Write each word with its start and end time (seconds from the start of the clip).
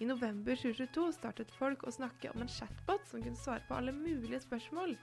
I 0.00 0.06
november 0.08 0.56
2022 0.56 1.10
startet 1.12 1.50
folk 1.52 1.82
å 1.84 1.90
snakke 1.92 2.30
om 2.32 2.40
en 2.40 2.48
chatbot 2.48 3.02
som 3.04 3.20
kunne 3.20 3.36
svare 3.36 3.60
på 3.68 3.74
alle 3.76 3.92
mulige 3.92 4.38
spørsmål. 4.40 4.94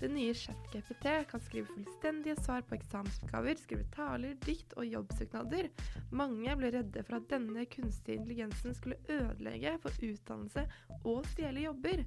Den 0.00 0.14
nye 0.16 0.32
ChatGPT 0.32 1.04
kan 1.28 1.42
skrive 1.44 1.68
fullstendige 1.74 2.38
svar 2.40 2.64
på 2.64 2.78
eksamensoppgaver, 2.78 3.60
skrive 3.60 3.84
taler, 3.92 4.32
dikt 4.46 4.72
og 4.80 4.88
jobbsøknader. 4.88 5.68
Mange 6.08 6.56
ble 6.56 6.70
redde 6.72 7.04
for 7.04 7.18
at 7.18 7.28
denne 7.34 7.66
kunstige 7.68 8.16
intelligensen 8.16 8.72
skulle 8.78 8.96
ødelegge 9.12 9.74
for 9.84 10.08
utdannelse 10.08 10.64
og 11.02 11.28
stjele 11.34 11.66
jobber. 11.66 12.06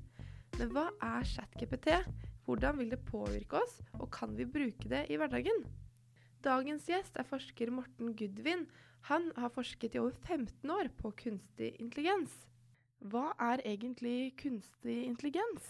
Men 0.57 0.73
hva 0.73 0.87
er 1.05 1.29
ChatGPT? 1.29 1.93
Hvordan 2.49 2.81
vil 2.81 2.89
det 2.95 3.03
påvirke 3.05 3.61
oss, 3.61 3.77
og 4.01 4.09
kan 4.15 4.33
vi 4.33 4.49
bruke 4.49 4.89
det 4.89 5.05
i 5.13 5.21
hverdagen? 5.21 5.67
Dagens 6.41 6.89
gjest 6.89 7.17
er 7.19 7.29
forsker 7.29 7.69
Morten 7.77 8.15
Gudvin. 8.17 8.65
Han 9.07 9.31
har 9.37 9.51
forsket 9.53 9.95
i 9.95 10.01
over 10.01 10.15
15 10.27 10.71
år 10.73 10.91
på 10.99 11.11
kunstig 11.23 11.71
intelligens. 11.79 12.33
Hva 12.99 13.31
er 13.39 13.63
egentlig 13.67 14.33
kunstig 14.41 14.97
intelligens? 15.07 15.69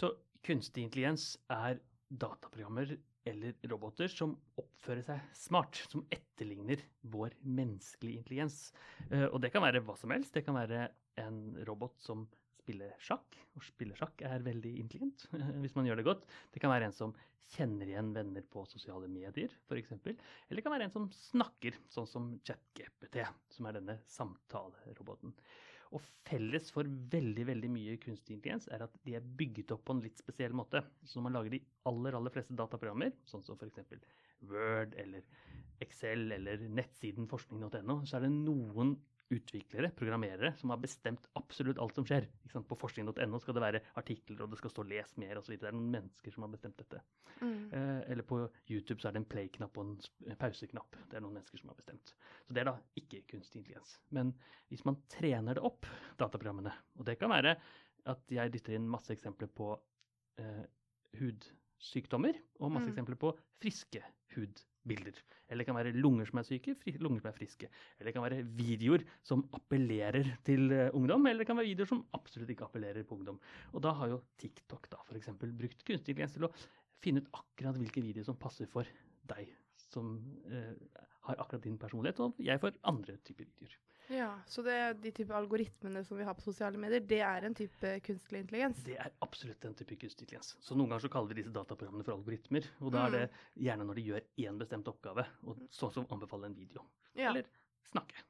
Så 0.00 0.14
kunstig 0.46 0.86
intelligens 0.86 1.34
er 1.52 1.82
dataprogrammer 2.08 2.96
eller 3.26 3.56
roboter 3.68 4.08
som 4.10 4.36
oppfører 4.60 5.02
seg 5.04 5.36
smart, 5.36 5.78
som 5.90 6.04
etterligner 6.14 6.82
vår 7.10 7.34
menneskelige 7.42 8.22
intelligens. 8.22 8.60
Eh, 9.10 9.26
og 9.26 9.40
det 9.42 9.50
kan 9.54 9.64
være 9.66 9.82
hva 9.84 9.96
som 9.98 10.14
helst. 10.14 10.34
Det 10.36 10.44
kan 10.46 10.56
være 10.56 10.86
en 11.20 11.40
robot 11.66 11.98
som 12.02 12.26
spille 12.66 12.90
sjakk. 13.02 13.38
Og 13.56 13.64
spille 13.64 13.96
sjakk 13.96 14.26
er 14.26 14.44
veldig 14.44 14.74
intelligent 14.82 15.26
hvis 15.62 15.76
man 15.78 15.86
gjør 15.88 16.02
det 16.02 16.10
godt. 16.10 16.26
Det 16.52 16.62
kan 16.62 16.74
være 16.74 16.90
en 16.90 16.96
som 16.96 17.14
kjenner 17.54 17.86
igjen 17.86 18.10
venner 18.10 18.42
på 18.50 18.64
sosiale 18.66 19.06
medier, 19.10 19.52
f.eks. 19.68 19.92
Eller 19.94 20.58
det 20.58 20.64
kan 20.66 20.74
være 20.74 20.88
en 20.88 20.96
som 20.96 21.06
snakker, 21.14 21.76
sånn 21.94 22.08
som 22.10 22.32
ChatGPT, 22.42 23.20
som 23.54 23.68
er 23.68 23.78
denne 23.78 24.00
samtaleroboten. 24.10 25.34
Og 25.94 26.02
felles 26.26 26.72
for 26.74 26.88
veldig 27.12 27.44
veldig 27.46 27.68
mye 27.70 27.94
kunstig 28.02 28.34
intelligens 28.34 28.66
er 28.74 28.82
at 28.88 28.96
de 29.06 29.14
er 29.14 29.28
bygget 29.38 29.70
opp 29.76 29.84
på 29.86 29.94
en 29.94 30.02
litt 30.02 30.18
spesiell 30.18 30.56
måte. 30.58 30.82
Så 31.06 31.20
når 31.20 31.28
man 31.28 31.38
lager 31.38 31.54
de 31.54 31.62
aller 31.86 32.18
aller 32.18 32.34
fleste 32.34 32.56
dataprogrammer, 32.58 33.14
sånn 33.30 33.46
som 33.46 33.54
f.eks. 33.60 33.94
Word 34.50 34.98
eller 34.98 35.22
Excel 35.84 36.32
eller 36.34 36.66
nettsiden 36.66 37.28
forskning.no, 37.30 38.00
så 38.08 38.18
er 38.18 38.26
det 38.26 38.32
noen 38.34 38.96
utviklere, 39.28 39.90
programmerere, 39.90 40.52
som 40.56 40.70
har 40.70 40.78
bestemt 40.78 41.26
absolutt 41.38 41.78
alt 41.82 41.94
som 41.98 42.06
skjer. 42.06 42.28
På 42.68 42.78
forskning.no 42.78 43.40
skal 43.42 43.56
det 43.56 43.62
være 43.64 43.80
artikler, 43.98 44.44
og 44.44 44.52
det 44.52 44.60
skal 44.60 44.70
stå 44.70 44.84
'les 44.86 45.16
mer' 45.18 45.40
osv. 45.40 45.56
Det 45.58 45.66
er 45.66 45.74
noen 45.74 45.90
mennesker 45.90 46.34
som 46.34 46.46
har 46.46 46.52
bestemt 46.52 46.78
dette. 46.78 47.00
Mm. 47.40 47.72
Eh, 47.72 48.02
eller 48.12 48.22
på 48.22 48.38
YouTube 48.70 49.00
så 49.00 49.08
er 49.08 49.16
det 49.16 49.22
en 49.24 49.30
play-knapp 49.32 49.78
og 49.78 49.84
en 49.86 50.36
pause-knapp. 50.38 50.96
Det 51.10 51.18
er 51.18 51.24
noen 51.24 51.34
mennesker 51.34 51.58
som 51.58 51.68
har 51.68 51.76
bestemt. 51.76 52.14
Så 52.46 52.54
det 52.54 52.62
er 52.62 52.70
da 52.70 52.76
ikke 52.96 53.24
kunstig 53.32 53.60
intelligens. 53.60 53.98
Men 54.10 54.32
hvis 54.68 54.84
man 54.84 55.00
trener 55.08 55.54
det 55.54 55.62
opp, 55.62 55.86
dataprogrammene, 56.18 56.72
og 56.94 57.06
det 57.06 57.18
kan 57.18 57.30
være 57.30 57.56
at 58.06 58.30
jeg 58.30 58.52
dytter 58.52 58.78
inn 58.78 58.88
masse 58.88 59.10
eksempler 59.10 59.50
på 59.50 59.72
eh, 60.38 60.64
hudsykdommer 61.18 62.38
og 62.60 62.70
masse 62.70 62.86
mm. 62.86 62.94
eksempler 62.94 63.18
på 63.18 63.34
friske 63.58 64.02
hudbilder 64.36 64.75
bilder. 64.88 65.18
Eller 65.48 65.62
det 65.62 65.68
kan 65.68 65.78
være 65.78 65.94
lunger 65.96 66.28
som 66.28 66.40
er 66.40 66.46
syke, 66.48 66.76
lunger 67.02 67.22
som 67.22 67.30
er 67.30 67.36
friske. 67.36 67.68
Eller 67.98 68.10
det 68.10 68.16
kan 68.16 68.26
være 68.26 68.42
videoer 68.58 69.04
som 69.26 69.44
appellerer 69.56 70.32
til 70.46 70.72
uh, 70.72 70.88
ungdom, 70.96 71.26
eller 71.26 71.44
det 71.44 71.50
kan 71.50 71.58
være 71.58 71.70
videoer 71.72 71.90
som 71.92 72.04
absolutt 72.16 72.50
ikke 72.54 72.66
appellerer 72.68 73.06
på 73.06 73.18
ungdom. 73.18 73.38
Og 73.74 73.84
da 73.84 73.94
har 73.98 74.14
jo 74.14 74.22
TikTok 74.40 74.90
da 74.92 75.02
f.eks. 75.06 75.32
brukt 75.42 75.84
kunstig 75.84 76.14
intelligens 76.14 76.36
til 76.38 76.48
å 76.48 76.54
finne 77.02 77.22
ut 77.22 77.32
akkurat 77.36 77.78
hvilke 77.78 78.02
videoer 78.04 78.26
som 78.28 78.38
passer 78.40 78.70
for 78.70 78.88
deg 79.28 79.50
som 79.76 80.16
eh, 80.50 80.72
har 81.28 81.42
akkurat 81.42 81.64
din 81.64 81.78
personlighet, 81.78 82.20
og 82.22 82.38
jeg 82.42 82.62
for 82.62 82.76
andre 82.88 83.18
typer 83.26 83.44
videoer. 83.44 83.76
Ja, 84.08 84.40
Så 84.46 84.62
det, 84.62 84.76
de 85.02 85.10
type 85.10 85.34
algoritmene 85.34 86.04
som 86.04 86.18
vi 86.18 86.24
har 86.24 86.34
på 86.38 86.44
sosiale 86.44 86.78
medier, 86.78 87.02
det 87.02 87.18
er 87.26 87.46
en 87.48 87.56
type 87.56 87.92
kunstig 88.06 88.38
intelligens? 88.44 88.82
Det 88.86 88.94
er 89.02 89.10
absolutt 89.24 89.64
en 89.66 89.74
type 89.74 89.98
kunstig 89.98 90.26
intelligens. 90.26 90.52
Så 90.62 90.76
noen 90.78 90.92
ganger 90.92 91.06
så 91.06 91.12
kaller 91.12 91.32
vi 91.32 91.40
disse 91.40 91.54
dataprogrammene 91.54 92.06
for 92.06 92.14
algoritmer. 92.14 92.68
Og 92.84 92.94
da 92.94 93.06
er 93.06 93.16
det 93.16 93.24
mm. 93.26 93.36
gjerne 93.66 93.88
når 93.88 93.98
de 93.98 94.06
gjør 94.10 94.26
én 94.46 94.60
bestemt 94.62 94.90
oppgave, 94.92 95.26
og 95.42 95.66
sånn 95.74 95.94
som 95.98 96.08
anbefaler 96.14 96.52
en 96.52 96.58
video. 96.58 96.86
Ja. 97.18 97.32
Eller 97.32 97.50
snakke. 97.90 98.22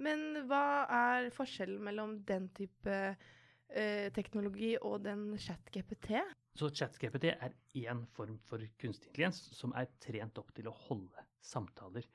Men 0.00 0.46
hva 0.48 0.64
er 0.96 1.30
forskjellen 1.36 1.82
mellom 1.84 2.16
den 2.26 2.48
type 2.56 2.94
eh, 3.12 4.06
teknologi 4.16 4.72
og 4.80 5.02
den 5.04 5.28
chat-GPT? 5.38 6.14
Så 6.58 6.70
ChatGPT 6.74 7.28
er 7.36 7.52
én 7.78 8.02
form 8.16 8.40
for 8.48 8.64
kunstig 8.80 9.12
intelligens 9.12 9.42
som 9.54 9.76
er 9.78 9.92
trent 10.02 10.40
opp 10.40 10.50
til 10.56 10.70
å 10.70 10.74
holde 10.88 11.28
samtaler. 11.44 12.08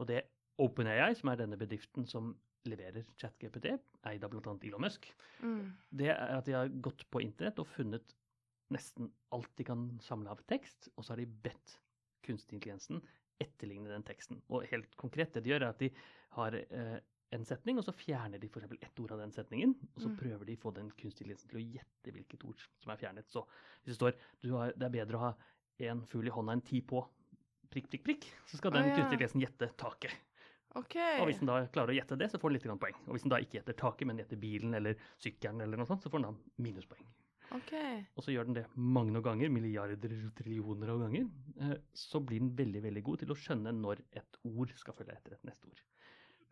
Og 0.00 0.08
det 0.08 0.22
OpenAI, 0.62 1.12
som 1.18 1.32
er 1.32 1.42
denne 1.42 1.58
bedriften 1.58 2.06
som 2.08 2.32
leverer 2.68 3.06
ChatGPT, 3.18 3.72
eid 4.08 4.24
av 4.24 4.32
bl.a. 4.32 4.56
Elon 4.62 4.84
Musk, 4.84 5.08
mm. 5.42 5.62
det 5.90 6.10
er 6.14 6.36
at 6.36 6.46
de 6.46 6.56
har 6.56 6.70
gått 6.84 7.06
på 7.10 7.22
internett 7.24 7.58
og 7.62 7.70
funnet 7.74 8.14
nesten 8.72 9.10
alt 9.34 9.50
de 9.58 9.66
kan 9.68 9.88
samle 10.04 10.32
av 10.32 10.40
tekst, 10.48 10.88
og 10.96 11.04
så 11.04 11.14
har 11.14 11.22
de 11.22 11.28
bedt 11.44 11.78
kunstig 12.22 12.56
intelligensen 12.56 13.02
etterligne 13.42 13.90
den 13.90 14.04
teksten. 14.06 14.40
Og 14.52 14.66
helt 14.70 14.92
konkret, 15.00 15.32
det 15.34 15.44
de 15.44 15.52
gjør, 15.52 15.66
er 15.66 15.74
at 15.74 15.80
de 15.82 15.88
har 16.36 16.56
eh, 16.62 16.98
en 17.32 17.46
setning, 17.48 17.78
og 17.80 17.86
så 17.86 17.94
fjerner 17.96 18.40
de 18.40 18.50
f.eks. 18.50 18.76
ett 18.78 19.00
ord 19.02 19.14
av 19.16 19.22
den 19.22 19.32
setningen. 19.34 19.74
Og 19.94 20.04
så 20.04 20.10
mm. 20.12 20.18
prøver 20.20 20.48
de 20.48 20.56
å 20.58 20.62
få 20.62 20.74
den 20.76 20.90
kunstig 20.92 21.24
intelligensen 21.24 21.52
til 21.52 21.62
å 21.62 21.64
gjette 21.78 22.14
hvilket 22.16 22.46
ord 22.48 22.66
som 22.82 22.92
er 22.94 23.00
fjernet. 23.00 23.30
Så 23.32 23.44
hvis 23.82 23.94
det 23.94 23.98
står 23.98 24.18
har, 24.52 24.76
det 24.76 24.88
er 24.88 24.96
bedre 25.00 25.18
å 25.18 25.24
ha 25.26 25.32
én 25.82 26.04
fugl 26.10 26.28
i 26.28 26.34
hånda 26.34 26.56
enn 26.56 26.64
ti 26.66 26.82
på, 26.84 27.02
prikk, 27.72 27.88
prikk, 27.90 28.04
prikk, 28.06 28.28
så 28.50 28.60
skal 28.60 28.74
den 28.74 28.84
ah, 28.84 28.90
ja. 28.90 28.94
kunstig 28.98 29.16
intelligensen 29.16 29.44
gjette 29.46 29.72
taket. 29.80 30.14
Okay. 30.78 31.18
Og 31.20 31.28
hvis 31.28 31.40
den 31.42 31.50
da 31.50 31.58
klarer 31.72 31.92
å 31.92 31.96
gjette 31.96 32.16
det, 32.16 32.30
så 32.32 32.40
får 32.40 32.52
den 32.52 32.56
litt 32.58 32.80
poeng. 32.80 33.00
Og 33.06 33.16
hvis 33.16 33.26
den 33.26 33.32
da 33.34 33.40
ikke 33.42 33.58
gjetter 33.58 33.76
taket, 33.76 34.08
men 34.08 34.22
gjetter 34.22 34.40
bilen 34.40 34.78
eller 34.78 34.96
sykkelen, 35.20 35.60
eller 35.60 35.80
noe 35.80 35.88
sånt, 35.88 36.04
så 36.04 36.12
får 36.12 36.22
den 36.22 36.30
da 36.30 36.64
minuspoeng. 36.64 37.10
Okay. 37.52 38.00
Og 38.16 38.24
så 38.24 38.32
gjør 38.32 38.48
den 38.48 38.56
det 38.56 38.64
mange 38.80 39.20
ganger, 39.24 39.52
milliarder, 39.52 40.14
trillioner 40.38 40.94
av 40.94 41.02
ganger. 41.04 41.26
Eh, 41.60 41.74
så 41.92 42.22
blir 42.24 42.40
den 42.40 42.54
veldig 42.56 42.80
veldig 42.86 43.02
god 43.04 43.22
til 43.22 43.34
å 43.34 43.38
skjønne 43.38 43.74
når 43.76 44.00
et 44.22 44.38
ord 44.48 44.72
skal 44.80 44.96
følge 44.96 45.18
etter 45.18 45.36
et 45.36 45.44
neste 45.48 45.68
ord. 45.68 45.82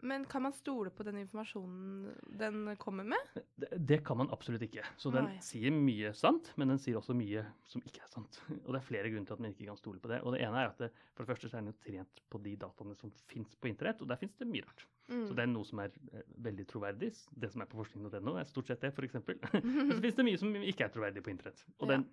Men 0.03 0.25
kan 0.31 0.43
man 0.43 0.53
stole 0.57 0.91
på 0.91 1.05
den 1.07 1.19
informasjonen 1.21 2.15
den 2.41 2.77
kommer 2.81 3.05
med? 3.05 3.41
Det, 3.55 3.69
det 3.77 4.01
kan 4.07 4.19
man 4.21 4.31
absolutt 4.33 4.63
ikke. 4.65 4.85
Så 5.01 5.13
den 5.15 5.29
Nei. 5.29 5.41
sier 5.45 5.75
mye 5.75 6.13
sant, 6.17 6.53
men 6.61 6.73
den 6.73 6.81
sier 6.81 7.01
også 7.01 7.17
mye 7.17 7.45
som 7.69 7.85
ikke 7.87 8.05
er 8.05 8.13
sant. 8.13 8.41
Og 8.65 8.73
det 8.73 8.81
er 8.81 8.87
flere 8.87 9.11
grunner 9.13 9.29
til 9.29 9.37
at 9.37 9.45
man 9.45 9.53
ikke 9.55 9.69
kan 9.69 9.81
stole 9.81 10.03
på 10.03 10.13
det. 10.13 10.23
Og 10.25 10.37
det 10.37 10.45
ene 10.47 10.63
er 10.63 10.73
at 10.73 10.81
det, 10.81 10.91
for 11.15 11.25
det 11.25 11.35
første 11.35 11.51
så 11.51 11.59
er 11.59 11.65
den 11.65 11.75
jo 11.75 11.83
trent 11.85 12.25
på 12.33 12.41
de 12.47 12.57
dataene 12.65 12.97
som 12.99 13.13
fins 13.31 13.55
på 13.61 13.71
internett, 13.71 14.01
og 14.01 14.11
der 14.11 14.21
fins 14.21 14.39
det 14.41 14.49
mye 14.51 14.67
rart. 14.67 14.87
Mm. 15.11 15.25
Så 15.27 15.35
det 15.35 15.43
er 15.43 15.51
noe 15.51 15.67
som 15.67 15.81
er 15.83 15.95
eh, 16.15 16.27
veldig 16.45 16.67
troverdig. 16.71 17.11
Det 17.43 17.51
som 17.51 17.65
er 17.65 17.69
på 17.71 17.81
forskning.no, 17.81 18.37
er 18.39 18.47
stort 18.49 18.71
sett 18.71 18.85
det, 18.85 18.93
f.eks. 18.95 19.19
men 19.67 19.95
så 19.97 20.03
fins 20.05 20.19
det 20.21 20.27
mye 20.29 20.41
som 20.41 20.55
ikke 20.61 20.87
er 20.87 20.93
troverdig 20.95 21.25
på 21.27 21.33
internett. 21.35 21.65
Og 21.81 21.91
den, 21.91 22.07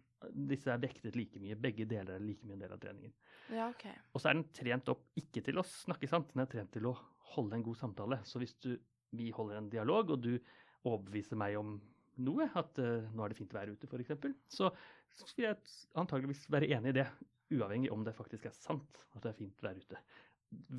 disse 0.50 0.72
er 0.74 0.82
vektet 0.82 1.18
like 1.18 1.42
mye. 1.42 1.58
Begge 1.62 1.86
deler 1.90 2.18
er 2.18 2.24
like 2.24 2.48
mye 2.48 2.58
en 2.58 2.66
del 2.66 2.74
av 2.74 2.82
treningen. 2.82 3.14
Ja, 3.54 3.70
okay. 3.70 3.94
Og 4.14 4.24
så 4.24 4.32
er 4.32 4.40
den 4.40 4.48
trent 4.56 4.90
opp 4.92 5.06
ikke 5.20 5.46
til 5.46 5.62
å 5.62 5.66
snakke 5.68 6.10
sant, 6.10 6.34
den 6.34 6.44
er 6.44 6.50
trent 6.52 6.74
til 6.74 6.90
å 6.90 6.96
holde 7.36 7.58
en 7.58 7.66
god 7.66 7.80
samtale. 7.80 8.20
Så 8.28 8.42
hvis 8.42 8.56
du, 8.64 8.74
vi 9.18 9.32
holder 9.36 9.62
en 9.62 9.72
dialog, 9.72 10.16
og 10.16 10.24
du 10.24 10.34
overbeviser 10.88 11.40
meg 11.40 11.58
om 11.60 11.78
noe, 12.24 12.48
at 12.58 12.80
uh, 12.82 13.10
nå 13.14 13.26
er 13.26 13.34
det 13.34 13.40
fint 13.40 13.54
vær 13.54 13.72
ute 13.72 13.90
f.eks., 13.90 14.14
så, 14.52 14.72
så 15.14 15.28
vil 15.36 15.50
jeg 15.50 15.60
antageligvis 16.00 16.48
være 16.54 16.72
enig 16.78 16.94
i 16.94 17.00
det. 17.02 17.10
Uavhengig 17.56 17.92
om 17.94 18.04
det 18.04 18.16
faktisk 18.16 18.50
er 18.50 18.56
sant 18.56 19.06
at 19.16 19.22
det 19.24 19.32
er 19.32 19.38
fint 19.38 19.64
vær 19.64 19.78
ute. 19.78 20.00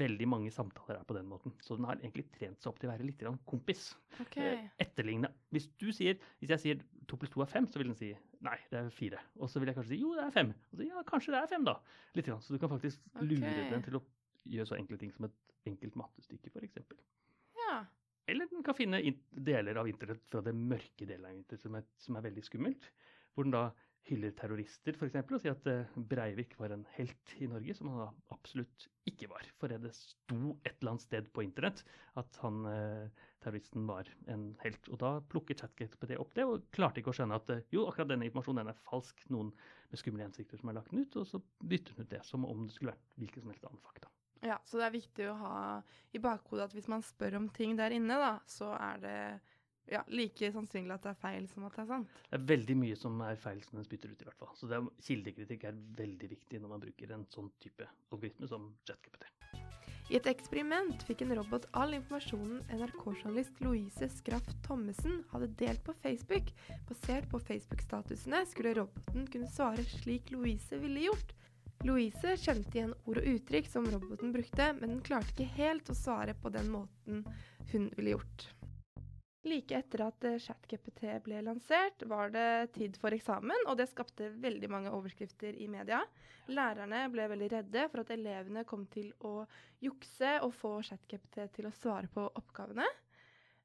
Veldig 0.00 0.26
mange 0.28 0.50
samtaler 0.53 0.98
er 0.98 1.06
på 1.08 1.16
den 1.16 1.28
måten. 1.28 1.53
Så 1.64 1.76
den 1.76 1.87
har 1.88 1.98
egentlig 2.00 2.26
trent 2.32 2.60
seg 2.60 2.70
opp 2.70 2.78
til 2.81 2.88
å 2.88 2.92
være 2.94 3.04
litt 3.04 3.25
kompis. 3.48 3.91
Okay. 4.25 4.54
Eh, 4.54 4.69
etterligne. 4.84 5.31
Hvis 5.53 5.69
du 5.81 5.91
sier, 5.92 6.16
hvis 6.41 6.54
jeg 6.54 6.64
sier 6.64 6.84
to 7.08 7.19
pluss 7.20 7.32
to 7.32 7.44
er 7.44 7.50
fem, 7.50 7.69
så 7.69 7.81
vil 7.81 7.91
den 7.91 7.98
si 7.98 8.14
nei, 8.44 8.56
det 8.72 8.81
er 8.81 8.92
fire. 8.94 9.20
Og 9.41 9.50
så 9.53 9.60
vil 9.60 9.70
jeg 9.70 9.78
kanskje 9.78 9.94
si 9.94 10.00
jo, 10.00 10.14
det 10.16 10.25
er 10.25 10.32
fem. 10.34 10.54
Og 10.72 10.81
så 10.81 10.88
ja, 10.88 11.04
kanskje 11.08 11.34
det 11.34 11.42
er 11.42 11.53
fem, 11.53 11.69
da. 11.69 11.76
Litt, 12.16 12.32
så 12.44 12.56
du 12.56 12.60
kan 12.60 12.72
faktisk 12.72 13.04
okay. 13.12 13.28
lure 13.28 13.69
den 13.72 13.84
til 13.84 14.00
å 14.00 14.03
gjøre 14.48 14.70
så 14.70 14.78
enkle 14.78 15.00
ting 15.00 15.12
som 15.12 15.28
et 15.28 15.47
enkelt 15.66 15.98
mattestykke, 15.98 16.52
f.eks. 16.52 16.78
Ja. 17.58 17.82
Eller 18.28 18.48
den 18.50 18.64
kan 18.64 18.76
finne 18.76 19.00
deler 19.32 19.80
av 19.80 19.88
internett 19.88 20.24
fra 20.28 20.42
det 20.44 20.54
mørke 20.54 21.06
delen 21.08 21.26
av 21.31 21.37
internett 21.37 21.64
som 21.64 21.78
er, 21.78 21.87
som 22.05 22.19
er 22.19 22.26
veldig 22.28 22.44
skummelt. 22.44 22.90
Hvor 23.34 23.46
den 23.46 23.55
da 23.55 23.69
hyller 24.08 24.32
terrorister, 24.37 24.96
f.eks., 24.96 25.16
og 25.20 25.43
sier 25.43 25.55
at 25.55 25.66
eh, 25.69 25.96
Breivik 26.10 26.55
var 26.60 26.72
en 26.75 26.84
helt 26.96 27.34
i 27.43 27.49
Norge, 27.50 27.75
som 27.76 27.90
han 27.93 28.20
absolutt 28.34 28.87
ikke 29.08 29.28
var. 29.31 29.49
For 29.60 29.72
det 29.72 29.93
sto 29.96 30.55
et 30.62 30.78
eller 30.78 30.94
annet 30.94 31.05
sted 31.05 31.28
på 31.34 31.44
internett 31.44 31.82
at 32.20 32.40
han, 32.43 32.62
eh, 32.70 33.26
terroristen 33.44 33.88
var 33.88 34.08
en 34.32 34.50
helt. 34.64 34.90
Og 34.93 35.00
da 35.02 35.12
plukker 35.32 35.58
ChatGPT 35.60 36.16
opp 36.19 36.37
det, 36.38 36.46
og 36.49 36.69
klarte 36.75 37.02
ikke 37.02 37.12
å 37.12 37.19
skjønne 37.20 37.40
at 37.40 37.52
eh, 37.55 37.64
jo, 37.75 37.84
akkurat 37.88 38.12
denne 38.14 38.28
informasjonen 38.28 38.64
den 38.64 38.75
er 38.75 38.84
falsk. 38.88 39.25
Noen 39.34 39.52
med 39.88 40.00
skumle 40.00 40.25
hensikter 40.25 40.60
som 40.60 40.72
har 40.72 40.81
lagt 40.81 40.94
den 40.94 41.05
ut, 41.05 41.20
og 41.20 41.28
så 41.28 41.43
bytter 41.64 41.96
den 41.99 42.08
ut 42.08 42.14
det 42.16 42.25
som 42.28 42.49
om 42.49 42.64
det 42.66 42.76
skulle 42.76 42.94
vært 42.94 43.20
hvilken 43.20 43.44
som 43.44 43.52
helst 43.52 43.69
annen 43.69 43.84
fakta. 43.84 44.12
Ja, 44.44 44.58
så 44.64 44.79
det 44.79 44.87
er 44.87 44.94
viktig 44.94 45.29
å 45.31 45.37
ha 45.40 45.55
i 46.14 46.20
bakhodet 46.23 46.69
at 46.69 46.75
hvis 46.76 46.90
man 46.90 47.05
spør 47.05 47.40
om 47.40 47.49
ting 47.55 47.76
der 47.79 47.94
inne, 47.96 48.19
da, 48.20 48.35
så 48.46 48.70
er 48.76 49.00
det 49.02 49.17
ja, 49.88 50.02
like 50.12 50.50
sannsynlig 50.52 50.94
at 50.94 51.06
det 51.06 51.14
er 51.14 51.20
feil 51.23 51.49
som 51.50 51.64
at 51.69 51.76
det 51.76 51.85
er 51.87 51.90
sant. 51.94 52.20
Det 52.29 52.38
er 52.38 52.46
veldig 52.52 52.76
mye 52.82 52.99
som 52.99 53.23
er 53.25 53.40
feil 53.40 53.62
som 53.64 53.81
den 53.81 53.88
spytter 53.88 54.12
ut, 54.12 54.20
i 54.20 54.29
hvert 54.29 54.40
fall. 54.43 54.52
Så 54.58 54.69
er, 54.69 54.85
kildekritikk 55.06 55.64
er 55.70 55.81
veldig 55.99 56.31
viktig 56.37 56.61
når 56.62 56.75
man 56.75 56.85
bruker 56.85 57.17
en 57.17 57.26
sånn 57.32 57.50
type 57.62 57.88
algoritme 58.12 58.50
som 58.50 58.70
JetGPT. 58.88 59.31
I 60.08 60.17
et 60.17 60.29
eksperiment 60.31 61.02
fikk 61.05 61.20
en 61.25 61.34
robot 61.37 61.67
all 61.76 61.93
informasjonen 61.93 62.62
NRK-journalist 62.79 63.58
Louise 63.61 64.08
Skraff 64.14 64.46
Thommessen 64.64 65.19
hadde 65.34 65.50
delt 65.61 65.82
på 65.84 65.93
Facebook. 66.00 66.49
Basert 66.88 67.29
på 67.29 67.41
Facebook-statusene 67.44 68.41
skulle 68.49 68.73
roboten 68.79 69.29
kunne 69.29 69.50
svare 69.52 69.84
slik 69.99 70.32
Louise 70.32 70.81
ville 70.81 71.05
gjort. 71.11 71.37
Louise 71.86 72.34
kjente 72.42 72.75
igjen 72.75 72.94
ord 73.06 73.20
og 73.20 73.26
uttrykk 73.30 73.69
som 73.70 73.86
roboten 73.86 74.32
brukte, 74.34 74.72
men 74.80 74.96
den 74.96 75.02
klarte 75.06 75.30
ikke 75.30 75.52
helt 75.60 75.90
å 75.90 75.94
svare 75.94 76.34
på 76.34 76.50
den 76.50 76.72
måten 76.72 77.20
hun 77.70 77.90
ville 77.94 78.16
gjort. 78.16 78.48
Like 79.46 79.76
etter 79.78 80.02
at 80.08 80.25
eh, 80.26 80.40
ChatGPT 80.42 81.04
ble 81.25 81.38
lansert, 81.46 82.02
var 82.10 82.32
det 82.34 82.72
tid 82.75 82.98
for 82.98 83.14
eksamen, 83.14 83.69
og 83.70 83.78
det 83.78 83.86
skapte 83.92 84.32
veldig 84.42 84.70
mange 84.72 84.90
overskrifter 84.92 85.54
i 85.54 85.69
media. 85.70 86.00
Lærerne 86.50 87.04
ble 87.12 87.28
veldig 87.30 87.50
redde 87.52 87.84
for 87.92 88.02
at 88.02 88.10
elevene 88.12 88.64
kom 88.69 88.82
til 88.90 89.12
å 89.24 89.44
jukse 89.84 90.34
og 90.42 90.56
få 90.58 90.72
ChatGPT 90.88 91.44
til 91.54 91.69
å 91.70 91.74
svare 91.78 92.10
på 92.10 92.26
oppgavene. 92.26 92.88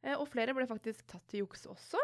Eh, 0.03 0.13
og 0.13 0.29
flere 0.29 0.53
ble 0.53 0.69
faktisk 0.69 1.09
tatt 1.09 1.25
til 1.31 1.47
juks 1.47 1.65
også. 1.71 1.99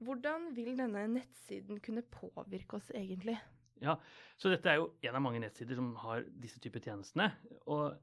Hvordan 0.00 0.54
vil 0.56 0.72
denne 0.80 1.04
nettsiden 1.18 1.84
kunne 1.84 2.06
påvirke 2.08 2.80
oss 2.80 2.88
egentlig? 2.96 3.36
Ja, 3.84 3.98
så 4.40 4.50
dette 4.52 4.70
er 4.72 4.80
jo 4.80 4.90
en 5.04 5.18
av 5.18 5.22
mange 5.24 5.42
nettsider 5.44 5.78
som 5.78 5.92
har 6.02 6.24
disse 6.42 6.60
typer 6.62 6.82
tjenestene. 6.84 7.30
Og 7.70 7.94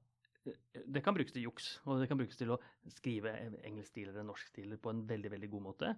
det 0.42 1.04
kan 1.06 1.16
brukes 1.16 1.33
til 1.36 1.45
juks, 1.45 1.74
og 1.86 2.01
det 2.01 2.10
kan 2.10 2.19
brukes 2.19 2.39
til 2.39 2.54
å 2.54 2.60
skrive 2.89 3.33
engelsk 3.68 3.92
stil 3.94 4.10
eller 4.10 4.25
norsk 4.25 4.50
stil 4.50 4.74
på 4.81 4.94
en 4.94 5.04
veldig 5.10 5.33
veldig 5.36 5.50
god 5.51 5.66
måte. 5.68 5.92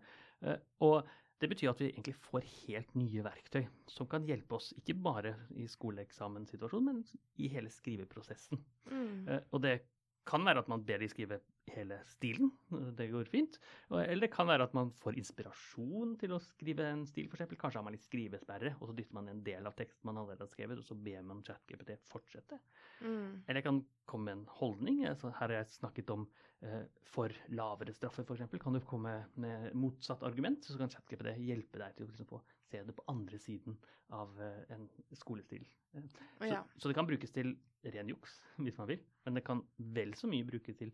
Eh, 0.44 0.58
og 0.84 1.08
det 1.42 1.50
betyr 1.52 1.72
at 1.72 1.82
vi 1.82 1.90
egentlig 1.92 2.16
får 2.24 2.46
helt 2.48 2.94
nye 2.96 3.24
verktøy 3.26 3.64
som 3.92 4.08
kan 4.08 4.28
hjelpe 4.28 4.58
oss, 4.58 4.72
ikke 4.80 4.96
bare 5.06 5.34
i 5.60 5.68
skoleeksamenssituasjonen, 5.72 7.02
men 7.02 7.42
i 7.44 7.50
hele 7.52 7.72
skriveprosessen. 7.74 8.62
Mm. 8.92 9.28
Eh, 9.28 9.42
og 9.52 9.64
det 9.66 9.78
kan 10.28 10.46
være 10.48 10.64
at 10.64 10.70
man 10.72 10.84
ber 10.88 11.02
de 11.02 11.10
skrive 11.12 11.40
hele 11.74 11.98
stilen. 12.08 12.52
Det 12.98 13.08
går 13.12 13.30
fint. 13.32 13.58
Eller 13.92 14.26
det 14.26 14.32
kan 14.34 14.48
være 14.48 14.68
at 14.68 14.76
man 14.76 14.92
får 15.00 15.18
inspirasjon 15.20 16.16
til 16.22 16.36
å 16.36 16.42
skrive 16.44 16.88
en 16.90 17.06
stil, 17.08 17.30
f.eks. 17.30 17.56
Kanskje 17.60 17.80
har 17.80 17.86
man 17.88 17.96
litt 17.96 18.06
skrivesperre, 18.06 18.76
og 18.80 18.90
så 18.90 18.96
dytter 18.98 19.18
man 19.18 19.32
en 19.32 19.44
del 19.46 19.68
av 19.70 19.76
teksten 19.78 20.08
man 20.10 20.22
allerede 20.22 20.46
har 20.46 20.52
skrevet, 20.52 20.80
og 20.80 20.88
så 20.88 20.98
ber 20.98 21.26
man 21.28 21.44
ChatGPT 21.46 21.96
fortsette. 22.10 22.60
Mm. 23.04 23.44
Eller 23.46 23.60
jeg 23.60 23.68
kan 23.68 23.84
komme 24.10 24.30
med 24.30 24.38
en 24.38 24.50
holdning. 24.60 25.04
Her 25.08 25.36
har 25.40 25.56
jeg 25.58 25.72
snakket 25.76 26.14
om 26.16 26.28
eh, 26.66 26.84
for 27.14 27.36
lavere 27.56 27.96
straffer, 27.96 28.28
f.eks. 28.28 28.58
Kan 28.64 28.80
du 28.80 28.84
komme 28.88 29.18
med 29.36 29.72
motsatt 29.78 30.26
argument, 30.28 30.66
så 30.68 30.80
kan 30.80 30.92
ChatGPT 30.92 31.36
hjelpe 31.44 31.82
deg 31.82 31.96
til 31.98 32.08
å 32.08 32.12
liksom, 32.12 32.30
få 32.32 32.44
se 32.70 32.84
det 32.84 32.96
på 32.98 33.08
andre 33.12 33.40
siden 33.42 33.80
av 34.14 34.36
eh, 34.42 34.62
en 34.76 34.88
skolestil. 35.20 35.68
Så, 36.84 36.92
det 36.92 36.98
kan 36.98 37.08
brukes 37.08 37.32
til 37.32 37.54
ren 37.96 38.12
juks, 38.12 38.38
hvis 38.64 38.78
man 38.80 38.90
vil, 38.92 39.04
men 39.26 39.40
det 39.40 39.46
kan 39.48 39.64
vel 39.96 40.14
så 40.20 40.28
mye 40.32 40.48
brukes 40.48 40.80
til 40.80 40.92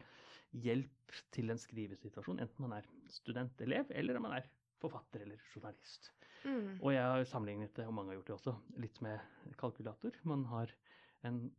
hjelp 0.54 1.18
til 1.34 1.50
en 1.54 1.62
skrivesituasjon, 1.62 2.42
enten 2.42 2.66
man 2.66 2.80
er 2.80 2.88
studentelev 3.10 3.92
eller 3.98 4.18
om 4.18 4.26
man 4.26 4.38
er 4.40 4.50
forfatter 4.82 5.26
eller 5.26 5.42
journalist. 5.54 6.12
Mm. 6.46 6.78
Og 6.80 6.94
jeg 6.94 7.04
har 7.04 7.26
sammenlignet 7.28 7.74
det, 7.76 7.86
og 7.86 7.94
mange 7.94 8.14
har 8.14 8.20
gjort 8.20 8.30
det 8.30 8.38
også, 8.38 8.54
litt 8.80 9.02
med 9.06 9.54
kalkulator. 9.60 10.16
Man 10.30 10.46
har 10.50 10.72
en 11.28 11.50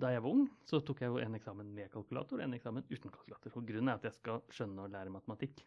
da 0.00 0.10
jeg 0.12 0.22
var 0.24 0.34
ung, 0.34 0.48
så 0.66 0.80
tok 0.84 1.00
jeg 1.00 1.12
jo 1.12 1.20
en 1.22 1.36
eksamen 1.38 1.68
med 1.72 1.92
kalkulator 1.92 2.40
og 2.40 2.44
en 2.44 2.56
eksamen 2.56 2.86
uten 2.90 3.12
kalkulator. 3.12 3.52
Og 3.54 3.68
grunnen 3.68 3.88
er 3.92 4.00
at 4.00 4.08
jeg 4.08 4.16
skal 4.16 4.42
skjønne 4.52 4.86
og 4.86 4.90
lære 4.92 5.12
matematikk. 5.14 5.62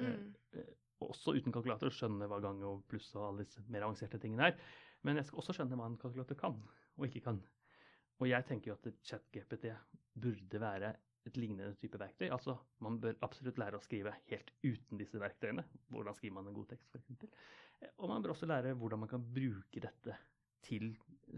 Mm. 0.00 0.32
Eh, 0.56 0.70
også 1.04 1.34
uten 1.36 1.54
kalkulator 1.54 1.92
skjønne 1.92 2.26
hva 2.30 2.40
gang 2.42 2.62
og 2.66 2.80
pluss 2.90 3.10
og 3.14 3.26
alle 3.28 3.44
disse 3.44 3.62
mer 3.68 3.84
avanserte 3.84 4.20
tingene 4.22 4.48
er. 4.50 4.56
Men 5.04 5.20
jeg 5.20 5.28
skal 5.28 5.42
også 5.42 5.56
skjønne 5.58 5.78
hva 5.78 5.90
en 5.90 5.98
kalkulator 6.00 6.38
kan 6.38 6.56
og 6.98 7.08
ikke 7.08 7.24
kan. 7.28 7.40
Og 8.20 8.28
jeg 8.30 8.46
tenker 8.48 8.72
jo 8.72 8.76
at 8.78 8.92
ChatGPT 9.02 9.72
burde 10.22 10.60
være 10.60 10.92
et 11.26 11.38
lignende 11.38 11.74
type 11.78 11.98
verktøy. 11.98 12.28
Altså, 12.34 12.56
Man 12.82 12.98
bør 13.00 13.18
absolutt 13.22 13.58
lære 13.58 13.78
å 13.78 13.84
skrive 13.84 14.14
helt 14.30 14.50
uten 14.62 15.00
disse 15.00 15.20
verktøyene. 15.22 15.64
Hvordan 15.92 16.18
skriver 16.18 16.38
man 16.38 16.50
en 16.50 16.56
god 16.56 16.72
tekst, 16.74 16.90
f.eks. 16.90 17.26
Og 17.98 18.08
man 18.10 18.22
bør 18.22 18.34
også 18.34 18.46
lære 18.46 18.76
hvordan 18.78 19.02
man 19.04 19.10
kan 19.10 19.24
bruke 19.34 19.82
dette 19.82 20.16
til 20.62 20.92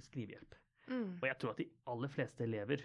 skrivehjelp. 0.05 0.57
Mm. 0.89 1.19
Og 1.23 1.27
jeg 1.29 1.39
tror 1.41 1.55
at 1.55 1.61
de 1.63 1.69
aller 1.93 2.13
fleste 2.13 2.45
elever 2.45 2.85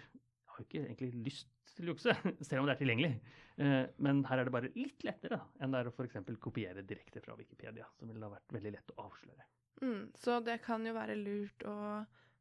har 0.50 0.64
ikke 0.64 0.84
egentlig 0.86 1.24
lyst 1.26 1.50
til 1.74 1.88
å 1.88 1.94
jukse, 1.94 2.14
selv 2.46 2.62
om 2.62 2.68
det 2.68 2.74
er 2.74 2.80
tilgjengelig. 2.80 3.12
Eh, 3.60 3.82
men 4.04 4.24
her 4.28 4.40
er 4.40 4.48
det 4.48 4.54
bare 4.54 4.72
litt 4.74 5.04
lettere 5.06 5.36
da, 5.36 5.48
enn 5.60 5.74
det 5.74 5.82
er 5.82 5.90
å 5.90 5.94
f.eks. 5.94 6.18
kopiere 6.40 6.84
direkte 6.86 7.22
fra 7.24 7.36
Wikipedia, 7.38 7.88
som 7.98 8.10
ville 8.10 8.24
ha 8.24 8.32
vært 8.32 8.56
veldig 8.56 8.74
lett 8.76 8.94
å 8.96 9.04
avsløre. 9.06 9.46
Mm, 9.80 10.02
så 10.20 10.40
det 10.44 10.58
kan 10.64 10.84
jo 10.84 10.96
være 10.96 11.16
lurt 11.16 11.64
å 11.68 11.76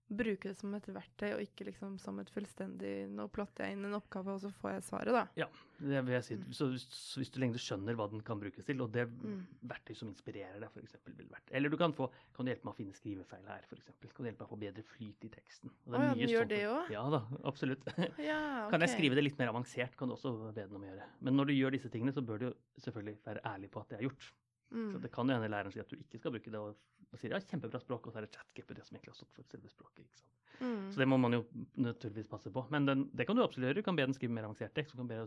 bruke 0.09 0.49
det 0.49 0.57
som 0.57 0.73
et 0.73 0.87
verktøy, 0.89 1.29
og 1.35 1.41
ikke 1.43 1.67
liksom 1.69 1.97
som 2.01 2.19
et 2.21 2.29
fullstendig 2.33 2.93
Nå 3.13 3.27
plotter 3.33 3.67
jeg 3.67 3.77
inn 3.77 3.85
en 3.87 3.97
oppgave, 3.97 4.33
og 4.35 4.41
så 4.43 4.51
får 4.61 4.73
jeg 4.75 4.85
svaret, 4.87 5.15
da. 5.15 5.23
Ja, 5.37 5.47
det 5.79 6.01
vil 6.07 6.15
jeg 6.15 6.25
si. 6.25 6.37
Mm. 6.39 6.47
Så, 6.55 6.67
så, 6.81 7.21
hvis 7.21 7.31
du 7.33 7.39
lenge 7.43 7.61
skjønner 7.61 7.97
hva 7.97 8.09
den 8.11 8.23
kan 8.25 8.41
brukes 8.41 8.65
til, 8.67 8.81
og 8.83 8.91
det 8.95 9.05
mm. 9.09 9.37
verktøy 9.69 9.93
som 9.97 10.11
inspirerer 10.11 10.57
deg, 10.61 10.73
f.eks. 10.73 10.97
vil 11.19 11.29
vært 11.31 11.53
Eller 11.55 11.73
du 11.73 11.77
kan 11.79 11.95
få 11.95 12.09
Kan 12.35 12.47
du 12.47 12.53
hjelpe 12.53 12.67
meg 12.67 12.73
å 12.73 12.79
finne 12.79 12.97
skrivefeil 12.97 13.47
her, 13.51 13.69
f.eks. 13.69 13.93
Kan 14.01 14.25
du 14.25 14.31
hjelpe 14.31 14.43
meg 14.43 14.49
å 14.49 14.53
få 14.53 14.59
bedre 14.65 14.85
flyt 14.95 15.29
i 15.29 15.31
teksten? 15.33 15.73
Å 15.85 15.95
ja, 15.95 16.11
den 16.17 16.33
gjør 16.33 16.49
det 16.49 16.61
òg? 16.71 16.91
Ja 16.95 17.05
da, 17.13 17.23
absolutt. 17.49 17.85
Ja, 18.29 18.39
okay. 18.65 18.73
Kan 18.73 18.85
jeg 18.85 18.95
skrive 18.95 19.17
det 19.17 19.25
litt 19.25 19.39
mer 19.39 19.53
avansert, 19.53 19.95
kan 19.99 20.09
du 20.09 20.17
også 20.17 20.35
be 20.49 20.65
den 20.65 20.75
om 20.75 20.83
å 20.83 20.89
gjøre. 20.89 21.07
Men 21.25 21.37
når 21.39 21.51
du 21.51 21.57
gjør 21.57 21.77
disse 21.77 21.91
tingene, 21.93 22.13
så 22.15 22.25
bør 22.25 22.43
du 22.43 22.47
selvfølgelig 22.81 23.19
være 23.25 23.43
ærlig 23.47 23.71
på 23.73 23.83
at 23.83 23.91
det 23.93 23.99
er 23.99 24.07
gjort. 24.09 24.29
Mm. 24.71 24.91
Så 24.93 25.01
det 25.03 25.11
kan 25.13 25.29
jo 25.29 25.35
hende 25.37 25.49
læreren 25.49 25.73
sier 25.73 25.85
at 25.85 25.91
du 25.91 25.97
ikke 25.97 26.19
skal 26.21 26.33
bruke 26.35 26.51
det, 26.53 26.59
og, 26.61 27.15
sier 27.17 27.33
ja, 27.33 27.39
kjempebra 27.41 27.81
språk, 27.81 28.07
og 28.07 28.13
så 28.13 28.21
er 28.21 28.27
det 28.27 28.35
ChatGPT 28.35 28.83
som 28.85 28.97
egentlig 28.97 29.13
har 29.13 29.17
stått 29.17 29.33
for 29.37 29.49
selve 29.49 29.71
språket. 29.71 30.05
ikke 30.05 30.21
sant? 30.21 30.35
Mm. 30.59 30.91
Så 30.91 30.99
det 30.99 31.07
må 31.07 31.17
man 31.17 31.37
jo 31.37 31.41
naturligvis 31.79 32.29
passe 32.29 32.51
på. 32.53 32.65
Men 32.73 32.85
den, 32.85 33.05
det 33.15 33.25
kan 33.27 33.37
du 33.37 33.43
absolutt 33.43 33.69
gjøre. 33.69 33.79
Du 33.79 33.87
kan 33.87 33.97
be 33.97 34.05
den 34.05 34.15
skrive 34.17 34.35
mer 34.35 34.49
avansert 34.49 34.75
tekst. 34.77 34.97
Be, 35.09 35.21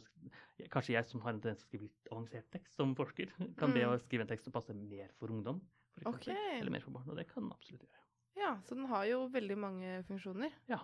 kanskje 0.73 0.97
jeg 0.97 1.09
som 1.09 1.25
har 1.25 1.35
en 1.35 1.43
tendens 1.43 1.63
til 1.63 1.67
å 1.67 1.71
skrive 1.71 1.89
litt 1.89 2.13
avansert 2.13 2.49
tekst 2.55 2.79
som 2.79 2.95
forsker, 2.99 3.35
kan 3.61 3.73
mm. 3.73 3.77
be 3.79 3.87
å 3.89 3.99
skrive 4.05 4.27
en 4.27 4.33
tekst 4.33 4.49
som 4.49 4.55
passer 4.55 4.79
mer 4.79 5.13
for 5.19 5.33
ungdom, 5.35 5.63
for 5.97 6.07
eksempel, 6.07 6.37
okay. 6.37 6.59
eller 6.61 6.77
mer 6.77 6.85
for 6.85 6.95
barn. 6.99 7.11
Og 7.11 7.19
det 7.19 7.29
kan 7.31 7.47
den 7.47 7.55
absolutt 7.55 7.87
gjøre. 7.89 8.03
Ja, 8.39 8.57
så 8.67 8.77
den 8.79 8.89
har 8.89 9.05
jo 9.11 9.25
veldig 9.33 9.57
mange 9.61 9.97
funksjoner. 10.09 10.55
Ja. 10.71 10.81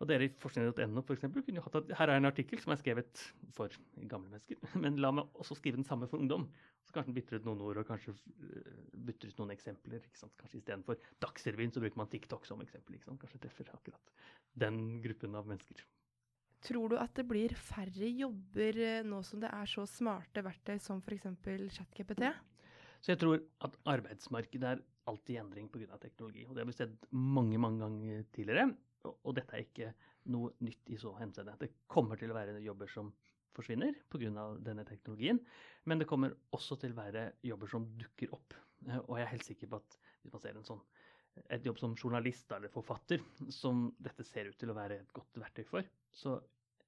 Og 0.00 0.08
dere 0.10 0.26
i 0.26 0.32
forskning.no 0.42 1.02
for 1.06 1.14
eksempel, 1.14 1.44
kunne 1.46 1.60
jo 1.60 1.64
hatt 1.66 1.78
at 1.78 1.92
her 2.00 2.10
er 2.10 2.18
en 2.18 2.26
artikkel 2.26 2.58
som 2.62 2.72
er 2.74 2.80
skrevet 2.80 3.24
for 3.54 3.72
gamle 4.10 4.32
mennesker, 4.32 4.58
men 4.82 4.98
la 5.02 5.12
meg 5.14 5.38
også 5.38 5.58
skrive 5.58 5.78
den 5.78 5.86
samme 5.86 6.08
for 6.10 6.22
ungdom. 6.22 6.48
Så 6.82 6.94
kanskje 6.96 7.12
den 7.12 7.18
bytter 7.20 7.38
ut 7.38 7.46
noen 7.46 7.62
ord 7.62 7.78
og 7.82 7.86
kanskje 7.86 8.14
eh, 8.16 8.84
bytter 9.06 9.30
ut 9.30 9.42
noen 9.42 9.54
eksempler. 9.54 10.02
ikke 10.02 10.18
sant? 10.18 10.34
Kanskje 10.40 10.58
Istedenfor 10.58 10.98
Dagsrevyen 11.22 11.74
så 11.74 11.82
bruker 11.84 12.02
man 12.02 12.10
TikTok 12.10 12.48
som 12.48 12.62
eksempel. 12.64 12.98
ikke 12.98 13.10
sant? 13.10 13.22
Kanskje 13.22 13.42
treffer 13.46 13.70
akkurat 13.76 14.14
den 14.58 14.80
gruppen 15.04 15.38
av 15.38 15.46
mennesker. 15.46 15.84
Tror 16.62 16.92
du 16.92 16.98
at 16.98 17.14
det 17.18 17.26
blir 17.26 17.54
færre 17.58 18.08
jobber 18.10 18.78
eh, 18.78 19.02
nå 19.06 19.22
som 19.26 19.42
det 19.42 19.50
er 19.54 19.70
så 19.70 19.86
smarte 19.86 20.42
verktøy 20.46 20.76
som 20.82 21.02
f.eks. 21.02 21.30
ChatGPT? 21.78 22.26
Så 23.02 23.14
jeg 23.14 23.18
tror 23.18 23.40
at 23.66 23.78
arbeidsmarkedet 23.90 24.68
er 24.68 24.82
alltid 25.10 25.34
i 25.34 25.40
endring 25.40 25.68
pga. 25.70 25.98
teknologi. 25.98 26.46
Og 26.46 26.54
det 26.54 26.62
har 26.62 26.70
vi 26.70 26.76
sett 26.76 27.06
mange 27.10 27.58
mange 27.58 27.82
ganger 27.82 28.26
tidligere. 28.34 28.70
Og 29.10 29.34
dette 29.36 29.56
er 29.56 29.66
ikke 29.66 29.92
noe 30.32 30.52
nytt 30.62 30.90
i 30.94 30.98
så 31.00 31.12
henseende. 31.18 31.56
Det 31.58 31.72
kommer 31.90 32.20
til 32.20 32.30
å 32.30 32.36
være 32.36 32.60
jobber 32.62 32.90
som 32.90 33.10
forsvinner 33.52 33.96
pga. 34.10 34.46
denne 34.64 34.84
teknologien. 34.88 35.40
Men 35.84 35.98
det 35.98 36.08
kommer 36.08 36.34
også 36.52 36.78
til 36.80 36.94
å 36.94 37.00
være 37.02 37.32
jobber 37.42 37.68
som 37.68 37.86
dukker 37.98 38.32
opp. 38.32 38.54
Eh, 38.88 38.98
og 38.98 39.18
jeg 39.18 39.26
er 39.26 39.32
helt 39.34 39.48
sikker 39.48 39.72
på 39.72 39.82
at 39.82 39.98
hvis 40.22 40.32
man 40.32 40.40
ser 40.44 40.56
en 40.56 40.68
sånn 40.68 40.82
et 41.48 41.64
jobb 41.64 41.78
som 41.80 41.94
journalist 41.96 42.50
eller 42.52 42.68
forfatter, 42.68 43.22
som 43.48 43.86
dette 43.98 44.24
ser 44.28 44.50
ut 44.50 44.58
til 44.60 44.68
å 44.68 44.76
være 44.76 44.98
et 45.00 45.12
godt 45.16 45.38
verktøy 45.40 45.64
for, 45.64 45.86
så 46.12 46.36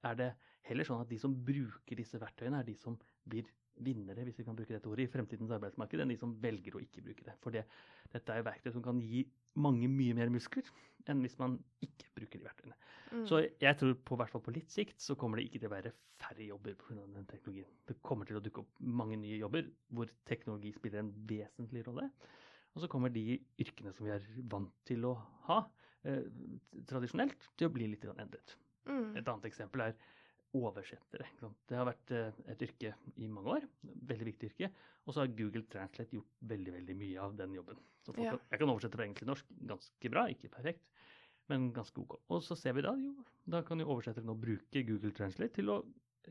er 0.04 0.18
det 0.18 0.30
heller 0.68 0.84
sånn 0.84 1.00
at 1.00 1.08
de 1.08 1.16
som 1.20 1.32
bruker 1.32 1.96
disse 1.96 2.20
verktøyene, 2.20 2.60
er 2.60 2.68
de 2.68 2.74
som 2.76 2.98
blir 3.24 3.48
vinnere, 3.82 4.24
hvis 4.26 4.38
vi 4.38 4.46
kan 4.46 4.56
bruke 4.56 4.74
dette 4.74 4.88
ordet, 4.90 5.08
i 5.08 5.12
fremtidens 5.12 5.52
arbeidsmarked, 5.54 6.02
enn 6.02 6.12
de 6.12 6.18
som 6.20 6.34
velger 6.42 6.76
å 6.76 6.82
ikke 6.82 7.02
bruke 7.04 7.26
det. 7.26 7.34
For 7.42 7.54
det, 7.54 7.64
dette 8.12 8.34
er 8.34 8.46
verktøy 8.46 8.72
som 8.74 8.84
kan 8.84 9.00
gi 9.02 9.24
mange 9.60 9.88
mye 9.90 10.14
mer 10.18 10.32
muskler 10.34 10.66
enn 11.10 11.20
hvis 11.22 11.36
man 11.38 11.58
ikke 11.84 12.08
bruker 12.16 12.40
de 12.40 12.46
verktøyene. 12.46 12.76
Mm. 13.12 13.24
Så 13.28 13.42
jeg 13.44 13.78
tror 13.80 13.92
på 14.08 14.18
hvert 14.18 14.32
fall 14.32 14.42
på 14.46 14.54
litt 14.56 14.72
sikt 14.72 15.02
så 15.04 15.16
kommer 15.20 15.38
det 15.38 15.48
ikke 15.48 15.60
til 15.62 15.70
å 15.70 15.74
være 15.74 15.92
færre 16.22 16.46
jobber 16.48 16.78
pga. 16.80 16.96
den 16.96 17.28
teknologien. 17.28 17.68
Det 17.86 17.98
kommer 18.02 18.28
til 18.28 18.38
å 18.38 18.42
dukke 18.44 18.64
opp 18.64 18.80
mange 18.80 19.18
nye 19.20 19.38
jobber 19.38 19.68
hvor 19.94 20.10
teknologi 20.28 20.72
spiller 20.74 21.02
en 21.02 21.12
vesentlig 21.28 21.84
rolle. 21.86 22.08
Og 22.74 22.82
så 22.82 22.90
kommer 22.90 23.12
de 23.14 23.38
yrkene 23.62 23.92
som 23.94 24.06
vi 24.06 24.14
er 24.14 24.24
vant 24.50 24.72
til 24.88 25.04
å 25.06 25.14
ha 25.46 25.60
eh, 26.08 26.24
tradisjonelt, 26.90 27.50
til 27.54 27.68
å 27.68 27.74
bli 27.74 27.86
litt 27.92 28.06
endret. 28.10 28.56
Mm. 28.88 29.14
Et 29.16 29.28
annet 29.28 29.46
eksempel 29.48 29.86
er 29.86 29.94
oversettere. 30.54 31.26
Det 31.40 31.78
har 31.78 31.88
vært 31.88 32.12
eh, 32.14 32.42
et 32.52 32.62
yrke 32.66 32.92
i 33.22 33.28
mange 33.30 33.56
år. 33.56 33.66
Veldig 33.82 34.28
viktig 34.30 34.52
yrke. 34.52 34.70
Og 35.04 35.12
så 35.14 35.24
har 35.24 35.34
Google 35.36 35.64
Translate 35.70 36.16
gjort 36.16 36.38
veldig 36.52 36.76
veldig 36.78 36.96
mye 37.00 37.24
av 37.26 37.34
den 37.38 37.56
jobben. 37.56 37.80
Så 38.04 38.14
ja. 38.20 38.36
Jeg 38.50 38.60
kan 38.60 38.70
oversette 38.70 38.98
fra 38.98 39.06
engelsk 39.06 39.22
til 39.22 39.30
norsk 39.30 39.50
ganske 39.72 40.12
bra, 40.12 40.26
ikke 40.32 40.52
perfekt, 40.52 40.86
men 41.52 41.70
ganske 41.76 42.00
ok. 42.00 42.18
Og 42.32 42.42
så 42.44 42.56
ser 42.58 42.76
vi 42.76 42.84
da 42.84 42.94
jo, 43.00 43.12
da 43.50 43.62
kan 43.66 43.80
jo 43.80 43.88
oversettere 43.92 44.26
nå 44.28 44.36
bruke 44.40 44.84
Google 44.88 45.12
Translate 45.16 45.58
til 45.58 45.72
å 45.72 45.80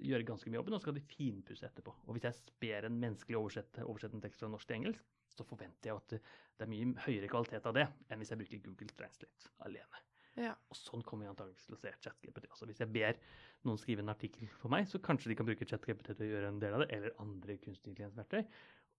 gjøre 0.02 0.26
ganske 0.26 0.50
mye 0.50 0.58
jobben, 0.58 0.74
og 0.74 0.82
så 0.82 0.88
skal 0.88 0.98
de 0.98 1.06
finpusse 1.06 1.68
etterpå. 1.68 1.94
Og 2.08 2.16
hvis 2.16 2.26
jeg 2.30 2.40
sper 2.40 2.88
en 2.88 2.98
menneskelig 3.02 3.38
oversette, 3.38 3.86
oversettende 3.86 4.26
tekst 4.26 4.42
fra 4.42 4.50
norsk 4.50 4.70
til 4.70 4.80
engelsk, 4.80 5.12
så 5.34 5.46
forventer 5.50 5.90
jeg 5.92 6.00
at 6.00 6.16
det 6.16 6.66
er 6.66 6.72
mye 6.72 7.06
høyere 7.08 7.30
kvalitet 7.30 7.70
av 7.70 7.78
det 7.78 7.86
enn 8.10 8.22
hvis 8.22 8.34
jeg 8.34 8.42
bruker 8.42 8.66
Google 8.66 8.98
Translate 8.98 9.54
alene. 9.66 10.02
Ja. 10.40 10.54
Og 10.72 10.78
sånn 10.78 11.04
kommer 11.06 11.28
vi 11.28 11.32
antageligvis 11.34 11.68
til 11.68 11.76
å 11.78 11.82
se 11.82 11.92
ChatGPT 12.02 12.48
også. 12.50 12.68
Hvis 12.70 12.82
jeg 12.82 12.92
ber 12.94 13.20
noen 13.68 13.80
skrive 13.82 14.04
en 14.04 14.14
artikkel 14.14 14.50
for 14.58 14.74
meg, 14.74 14.88
så 14.90 15.02
kanskje 15.04 15.32
de 15.32 15.38
kan 15.40 15.48
bruke 15.48 15.68
ChatGPT 15.70 16.14
til 16.14 16.26
å 16.26 16.32
gjøre 16.32 16.50
en 16.50 16.62
del 16.64 16.78
av 16.78 16.84
det, 16.84 16.90
eller 16.96 17.20
andre 17.22 17.58
kunstig 17.62 17.94
intelligens-verktøy. 17.94 18.42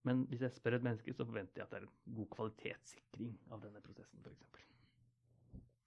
Men 0.05 0.23
hvis 0.29 0.45
jeg 0.45 0.53
spør 0.55 0.77
et 0.77 0.85
menneske, 0.85 1.13
så 1.17 1.25
forventer 1.27 1.61
jeg 1.61 1.65
at 1.65 1.73
det 1.73 1.81
er 1.81 1.87
en 1.87 2.15
god 2.19 2.31
kvalitetssikring 2.37 3.35
av 3.51 3.63
denne 3.65 3.81
prosessen, 3.83 4.21
f.eks. 4.21 4.43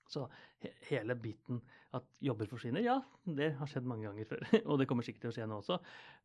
Så 0.09 0.25
he 0.63 0.71
hele 0.89 1.15
biten 1.21 1.61
at 1.97 2.07
jobber 2.25 2.49
forsvinner, 2.49 2.81
ja, 2.85 2.97
det 3.39 3.51
har 3.59 3.69
skjedd 3.69 3.89
mange 3.89 4.09
ganger 4.09 4.29
før. 4.31 4.47
Og 4.71 4.81
det 4.81 4.89
kommer 4.89 5.07
sikkert 5.07 5.27
til 5.27 5.33
å 5.33 5.37
skje 5.37 5.49
nå 5.49 5.61
også. 5.61 5.77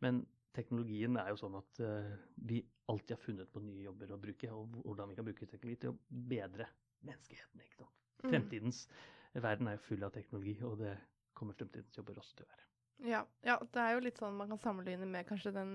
Men 0.05 0.21
teknologien 0.55 1.19
er 1.19 1.33
jo 1.33 1.41
sånn 1.41 1.57
at 1.59 1.83
uh, 1.83 2.13
vi 2.47 2.61
alltid 2.91 3.17
har 3.17 3.23
funnet 3.23 3.51
på 3.51 3.63
nye 3.63 3.83
jobber 3.83 4.15
å 4.15 4.21
bruke, 4.21 4.51
og 4.53 4.79
hvordan 4.85 5.11
vi 5.11 5.19
kan 5.19 5.27
bruke 5.27 5.49
teknologi 5.49 5.83
til 5.83 5.93
å 5.93 6.23
bedre 6.31 6.69
menneskeheten. 7.03 7.65
ikke 7.65 7.83
sant? 7.83 8.02
Mm. 8.23 8.29
Fremtidens 8.31 8.85
verden 9.33 9.67
er 9.67 9.77
jo 9.77 9.85
full 9.87 10.05
av 10.05 10.13
teknologi, 10.15 10.55
og 10.63 10.77
det 10.79 10.93
kommer 11.33 11.57
fremtidens 11.57 11.97
jobber 11.97 12.19
også 12.21 12.37
til 12.37 12.47
å 12.47 12.51
være. 12.53 12.67
Ja, 13.03 13.23
ja, 13.43 13.57
det 13.73 13.81
er 13.81 13.95
jo 13.95 14.03
litt 14.05 14.19
sånn 14.21 14.37
man 14.37 14.51
kan 14.53 14.61
sammenligne 14.61 15.07
med 15.09 15.27
kanskje 15.27 15.51
den 15.55 15.73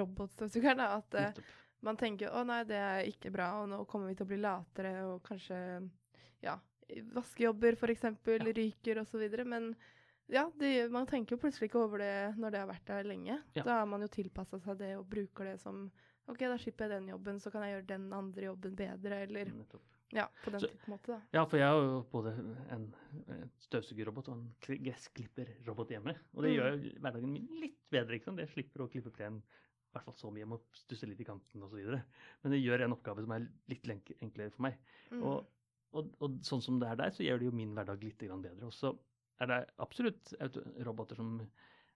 robotstøvsugeren. 0.00 0.80
At 0.80 1.16
eh, 1.18 1.28
Nettopp. 1.28 1.54
man 1.84 1.98
tenker 2.00 2.32
å 2.32 2.44
nei, 2.46 2.62
det 2.68 2.78
er 2.80 3.08
ikke 3.10 3.32
bra, 3.34 3.52
og 3.60 3.70
nå 3.72 3.82
kommer 3.90 4.10
vi 4.10 4.16
til 4.16 4.28
å 4.28 4.30
bli 4.30 4.40
latere, 4.40 4.94
og 5.10 5.20
kanskje 5.26 5.58
ja, 6.46 6.56
vaskejobber 7.16 7.76
f.eks. 7.76 8.06
Ja. 8.06 8.38
ryker 8.60 9.02
osv. 9.02 9.26
Men 9.44 9.74
ja, 10.30 10.46
det, 10.56 10.88
man 10.94 11.08
tenker 11.10 11.36
jo 11.36 11.42
plutselig 11.42 11.68
ikke 11.70 11.82
over 11.82 12.00
det 12.00 12.14
når 12.38 12.54
det 12.54 12.62
har 12.62 12.70
vært 12.70 12.88
der 12.88 13.10
lenge. 13.12 13.40
Ja. 13.58 13.66
Da 13.66 13.80
har 13.82 13.90
man 13.90 14.06
jo 14.06 14.10
tilpassa 14.12 14.62
seg 14.62 14.80
det 14.80 14.94
og 14.96 15.08
bruker 15.10 15.52
det 15.52 15.58
som 15.60 15.88
OK, 16.30 16.44
da 16.46 16.56
slipper 16.62 16.86
jeg 16.86 17.00
den 17.00 17.10
jobben, 17.10 17.40
så 17.42 17.50
kan 17.50 17.64
jeg 17.66 17.74
gjøre 17.74 17.88
den 17.90 18.12
andre 18.14 18.52
jobben 18.52 18.76
bedre, 18.78 19.24
eller 19.26 19.50
Nettopp. 19.50 19.82
Ja, 20.12 20.26
på 20.44 20.50
den 20.50 20.60
Så- 20.60 20.70
måte, 20.90 21.06
da. 21.14 21.20
Ja, 21.32 21.44
for 21.46 21.56
jeg 21.58 21.66
har 21.68 21.80
jo 21.80 22.02
både 22.12 22.32
en, 22.70 22.94
støvsugerrobot 23.66 24.28
og 24.28 24.36
en 24.36 24.54
gressklipperrobot 24.84 25.88
hjemme. 25.94 26.14
Og 26.34 26.42
det 26.44 26.50
Mm. 26.52 26.56
gjør 26.58 27.00
hverdagen 27.00 27.32
min 27.32 27.48
litt 27.60 27.78
bedre. 27.90 28.14
ikke 28.18 28.24
sant? 28.24 28.38
Jeg 28.38 28.48
slipper 28.48 28.84
å 28.84 28.90
klippe 28.90 29.10
plenen 29.12 29.42
i 29.42 29.92
hvert 29.92 30.04
fall 30.04 30.14
så 30.14 30.30
mye, 30.30 30.38
jeg 30.44 30.48
må 30.48 30.60
stusse 30.72 31.06
litt 31.08 31.20
i 31.20 31.24
kanten 31.24 31.62
osv. 31.62 31.80
Men 32.42 32.52
det 32.52 32.62
gjør 32.62 32.84
en 32.84 32.92
oppgave 32.94 33.22
som 33.24 33.32
er 33.32 33.48
litt 33.68 33.82
enklere 34.22 34.50
for 34.52 34.62
meg. 34.62 34.76
Mm. 35.10 35.22
Og, 35.24 35.46
og, 35.92 36.12
og 36.20 36.30
sånn 36.46 36.62
som 36.62 36.78
det 36.78 36.88
er 36.88 36.96
der, 36.96 37.10
så 37.10 37.24
gjør 37.26 37.38
det 37.38 37.44
jo 37.46 37.56
min 37.56 37.74
hverdag 37.74 38.02
litt 38.04 38.18
bedre. 38.18 38.62
Og 38.66 38.72
så 38.72 38.96
er 39.40 39.46
det 39.46 39.70
absolutt 39.78 40.32
roboter 40.86 41.16
som 41.16 41.40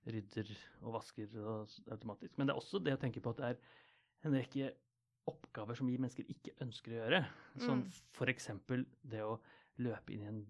rydder 0.07 0.51
og 0.83 0.93
vasker 0.99 1.29
og 1.39 1.69
automatisk. 1.91 2.37
Men 2.37 2.47
det 2.49 2.55
er 2.55 2.61
også 2.61 2.83
det 2.83 2.95
å 2.95 3.01
tenke 3.01 3.23
på 3.23 3.31
at 3.31 3.37
det 3.37 3.45
er 3.45 3.59
en 4.25 4.33
rekke 4.33 4.73
oppgaver 5.31 5.75
som 5.79 5.87
vi 5.89 5.97
mennesker 5.99 6.27
ikke 6.31 6.55
ønsker 6.65 6.93
å 6.95 6.99
gjøre. 7.03 7.21
Som 7.59 7.83
Mm. 7.85 7.91
f.eks. 8.13 8.49
det 9.03 9.23
å 9.25 9.39
løpe 9.79 10.13
inn 10.15 10.23
i 10.23 10.29
en 10.31 10.43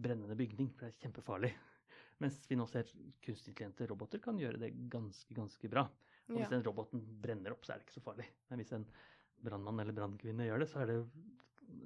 brennende 0.00 0.36
bygning, 0.38 0.70
for 0.74 0.86
det 0.86 0.94
er 0.94 1.08
kjempefarlig. 1.08 1.52
Mens 2.20 2.40
vi 2.50 2.56
nå 2.58 2.66
ser 2.68 2.84
kunstintelligente 3.22 3.86
roboter 3.88 4.18
kan 4.22 4.38
gjøre 4.38 4.58
det 4.58 4.72
ganske, 4.90 5.34
ganske 5.34 5.68
bra. 5.70 5.86
Og 6.28 6.36
hvis 6.36 6.48
ja. 6.50 6.56
den 6.56 6.64
roboten 6.66 7.00
brenner 7.22 7.54
opp, 7.54 7.64
så 7.64 7.72
er 7.72 7.78
det 7.80 7.86
ikke 7.88 8.00
så 8.00 8.04
farlig. 8.04 8.26
Men 8.50 8.58
hvis 8.60 8.72
en 8.76 8.86
brannmann 9.42 9.80
eller 9.80 9.94
brannkvinne 9.96 10.44
gjør 10.48 10.58
det, 10.64 10.68
så 10.68 10.82
er 10.82 10.90
det 10.90 10.98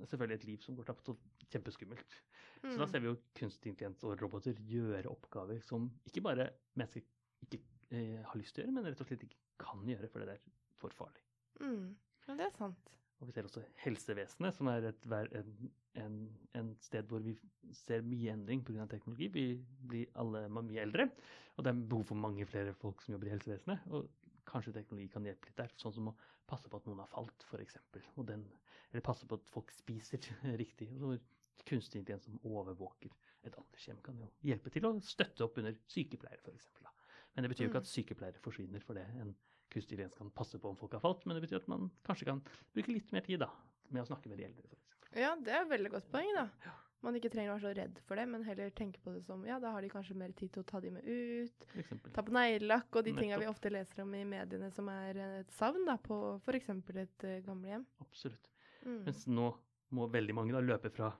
selvfølgelig 0.08 0.38
et 0.40 0.46
liv 0.48 0.62
som 0.64 0.76
går 0.78 0.88
tapt, 0.88 1.08
og 1.12 1.18
kjempeskummelt. 1.52 2.16
Så 2.62 2.76
da 2.78 2.84
Mm. 2.86 2.90
ser 2.90 3.00
vi 3.00 3.06
jo 3.10 3.16
kunstig 3.34 3.74
og 4.04 4.20
roboter 4.22 4.54
gjøre 4.54 5.10
oppgaver 5.10 5.60
som 5.62 5.90
ikke 6.06 6.22
bare 6.22 6.50
mennesker 6.78 7.02
ikke 7.42 7.58
eh, 7.90 8.22
har 8.22 8.36
lyst 8.38 8.54
til 8.54 8.62
å 8.62 8.66
gjøre, 8.66 8.74
men 8.74 8.84
rett 8.86 9.00
og 9.00 9.06
slett 9.06 9.24
ikke 9.26 9.36
kan 9.58 9.82
gjøre, 9.84 10.08
fordi 10.08 10.26
det 10.26 10.34
er 10.38 10.52
for 10.78 10.90
farlig. 10.90 11.20
Mm. 11.60 11.96
Ja, 12.28 12.36
det 12.38 12.46
er 12.48 12.56
sant. 12.56 12.90
Og 13.22 13.28
vi 13.28 13.34
ser 13.36 13.46
også 13.46 13.62
helsevesenet, 13.84 14.54
som 14.56 14.66
er 14.72 14.88
et, 14.90 15.04
en, 15.38 15.52
en, 16.02 16.16
en 16.58 16.70
sted 16.82 17.06
hvor 17.10 17.22
vi 17.22 17.36
ser 17.84 18.02
mye 18.02 18.32
endring 18.32 18.64
pga. 18.66 18.86
teknologi. 18.90 19.28
Vi 19.30 19.44
blir 19.88 20.10
alle 20.18 20.48
mye 20.50 20.82
eldre, 20.82 21.06
og 21.56 21.64
det 21.64 21.70
er 21.70 21.84
behov 21.92 22.04
for 22.10 22.18
mange 22.18 22.46
flere 22.50 22.74
folk 22.74 23.02
som 23.02 23.14
jobber 23.14 23.30
i 23.30 23.34
helsevesenet. 23.36 23.84
Og 23.94 24.08
kanskje 24.48 24.74
teknologi 24.74 25.06
kan 25.12 25.28
hjelpe 25.28 25.46
litt 25.50 25.60
der, 25.60 25.70
sånn 25.78 25.94
som 25.94 26.10
å 26.10 26.16
passe 26.50 26.68
på 26.68 26.80
at 26.80 26.88
noen 26.90 27.04
har 27.04 27.12
falt, 27.12 27.46
f.eks. 27.46 27.78
Eller 28.18 29.06
passe 29.06 29.28
på 29.30 29.38
at 29.38 29.46
folk 29.54 29.70
spiser 29.76 30.26
riktig. 30.62 30.90
Og 30.98 31.14
så 31.14 31.68
kunstig 31.68 32.00
intelligens 32.02 32.26
som 32.26 32.40
overvåker 32.48 33.12
et 33.46 33.54
aldershjem, 33.58 34.02
kan 34.02 34.18
jo 34.18 34.26
hjelpe 34.46 34.70
til 34.74 34.86
å 34.88 34.96
støtte 35.02 35.46
opp 35.46 35.62
under 35.62 35.78
sykepleiere, 35.90 36.42
f.eks. 36.42 36.68
Men 37.36 37.46
det 37.46 37.54
betyr 37.54 37.64
jo 37.64 37.70
ikke 37.70 37.80
Mm. 37.80 37.86
at 37.86 37.88
sykepleiere 37.94 38.42
forsvinner 38.44 38.82
for 38.84 38.98
det. 38.98 39.06
En 39.22 39.30
intelligens 39.80 40.14
kan 40.18 40.30
passe 40.34 40.60
på 40.60 40.70
om 40.70 40.78
folk 40.78 40.96
har 40.98 41.02
falt, 41.04 41.26
men 41.26 41.38
det 41.38 41.44
betyr 41.46 41.62
at 41.62 41.68
man 41.72 41.90
kanskje 42.06 42.28
kan 42.28 42.42
bruke 42.74 42.94
litt 42.94 43.12
mer 43.14 43.24
tid 43.26 43.42
da, 43.44 43.50
med 43.90 44.04
å 44.04 44.08
snakke 44.10 44.30
med 44.32 44.40
de 44.42 44.48
eldre, 44.50 44.68
f.eks. 44.68 44.88
Ja, 45.12 45.34
det 45.36 45.52
er 45.52 45.64
et 45.64 45.72
veldig 45.72 45.92
godt 45.92 46.08
poeng, 46.12 46.30
da. 46.36 46.46
Man 47.02 47.16
ikke 47.18 47.32
trenger 47.32 47.50
å 47.50 47.56
være 47.56 47.64
så 47.64 47.72
redd 47.74 47.96
for 48.06 48.18
det, 48.18 48.24
men 48.30 48.44
heller 48.46 48.70
tenke 48.78 49.00
på 49.02 49.10
det 49.10 49.24
som 49.26 49.42
ja, 49.46 49.56
da 49.62 49.72
har 49.74 49.82
de 49.82 49.90
kanskje 49.90 50.14
mer 50.18 50.30
tid 50.38 50.52
til 50.54 50.62
å 50.62 50.68
ta 50.68 50.78
de 50.80 50.92
med 50.94 51.02
ut, 51.02 51.66
ta 52.14 52.22
på 52.22 52.34
neglelakk 52.34 52.94
og 52.94 53.08
de 53.08 53.14
tinga 53.16 53.40
vi 53.42 53.48
ofte 53.50 53.72
leser 53.74 54.04
om 54.04 54.14
i 54.14 54.22
mediene 54.28 54.68
som 54.70 54.86
er 54.92 55.18
eh, 55.18 55.34
et 55.40 55.50
savn 55.56 55.82
da, 55.88 55.96
på 55.98 56.18
f.eks. 56.46 56.70
et 56.70 57.26
uh, 57.26 57.40
gamlehjem. 57.48 57.82
Absolutt. 58.06 58.46
Mm. 58.86 59.00
Mens 59.08 59.26
nå 59.26 59.50
må 59.98 60.06
veldig 60.14 60.36
mange 60.38 60.54
da 60.54 60.62
løpe 60.62 60.92
fra 60.94 61.10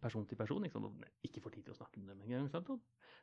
person 0.00 0.26
til 0.26 0.38
person, 0.38 0.64
ikke, 0.66 0.80
sant? 0.82 1.04
ikke 1.26 1.42
får 1.44 1.54
tid 1.54 1.66
til 1.66 1.74
å 1.74 1.78
snakke 1.78 2.00
med 2.02 2.10
dem 2.14 2.22
engang. 2.26 2.80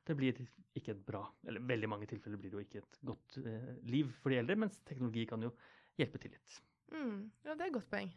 det 0.07 0.15
blir 0.15 0.39
ikke 0.75 0.91
et 0.95 1.05
bra, 1.05 1.23
eller 1.47 1.59
veldig 1.59 1.89
mange 1.89 2.07
tilfeller 2.07 2.37
blir 2.37 2.51
det 2.51 2.57
jo 2.57 2.65
ikke 2.65 2.83
et 2.83 2.99
godt 3.03 3.37
eh, 3.43 3.71
liv 3.83 4.11
for 4.21 4.29
de 4.31 4.39
eldre, 4.39 4.55
mens 4.55 4.79
teknologi 4.87 5.25
kan 5.25 5.43
jo 5.43 5.51
hjelpe 5.97 6.21
til 6.23 6.31
litt. 6.31 6.59
Mm. 6.93 7.31
Ja, 7.43 7.53
det 7.55 7.61
er 7.61 7.67
et 7.67 7.73
godt 7.79 7.89
poeng. 7.91 8.13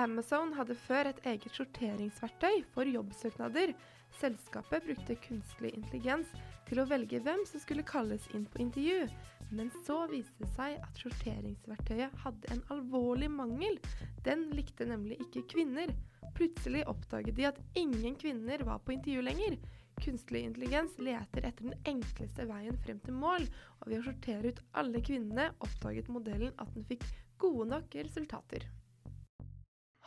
Amazon 0.00 0.54
hadde 0.56 0.74
før 0.74 1.10
et 1.10 1.20
eget 1.28 1.52
sorteringsverktøy 1.52 2.62
for 2.72 2.88
jobbsøknader. 2.88 3.74
Selskapet 4.20 4.86
brukte 4.86 5.16
kunstig 5.20 5.72
intelligens 5.76 6.30
til 6.68 6.80
å 6.80 6.86
velge 6.88 7.20
hvem 7.20 7.44
som 7.48 7.60
skulle 7.60 7.84
kalles 7.84 8.24
inn 8.36 8.46
på 8.48 8.62
intervju. 8.64 9.06
Men 9.52 9.68
så 9.84 10.06
viste 10.08 10.40
det 10.40 10.48
seg 10.54 10.78
at 10.80 11.02
sorteringsverktøyet 11.02 12.16
hadde 12.24 12.54
en 12.54 12.64
alvorlig 12.72 13.28
mangel. 13.32 13.76
Den 14.24 14.48
likte 14.56 14.88
nemlig 14.88 15.20
ikke 15.26 15.44
kvinner. 15.52 15.92
Plutselig 16.36 16.84
oppdaget 16.90 17.36
de 17.36 17.48
at 17.50 17.60
ingen 17.78 18.14
kvinner 18.18 18.64
var 18.66 18.82
på 18.82 18.94
intervju 18.94 19.22
lenger. 19.22 19.56
Kunstig 20.02 20.44
intelligens 20.46 20.94
leter 20.98 21.44
etter 21.46 21.68
den 21.68 21.74
enkleste 21.86 22.46
veien 22.48 22.78
frem 22.84 23.00
til 23.04 23.14
mål, 23.14 23.44
og 23.82 23.90
ved 23.90 24.00
å 24.00 24.06
sortere 24.08 24.52
ut 24.52 24.62
alle 24.80 25.02
kvinnene 25.04 25.50
oppdaget 25.62 26.08
modellen 26.10 26.54
at 26.62 26.72
den 26.74 26.86
fikk 26.88 27.04
gode 27.42 27.68
nok 27.74 27.94
resultater. 28.00 28.66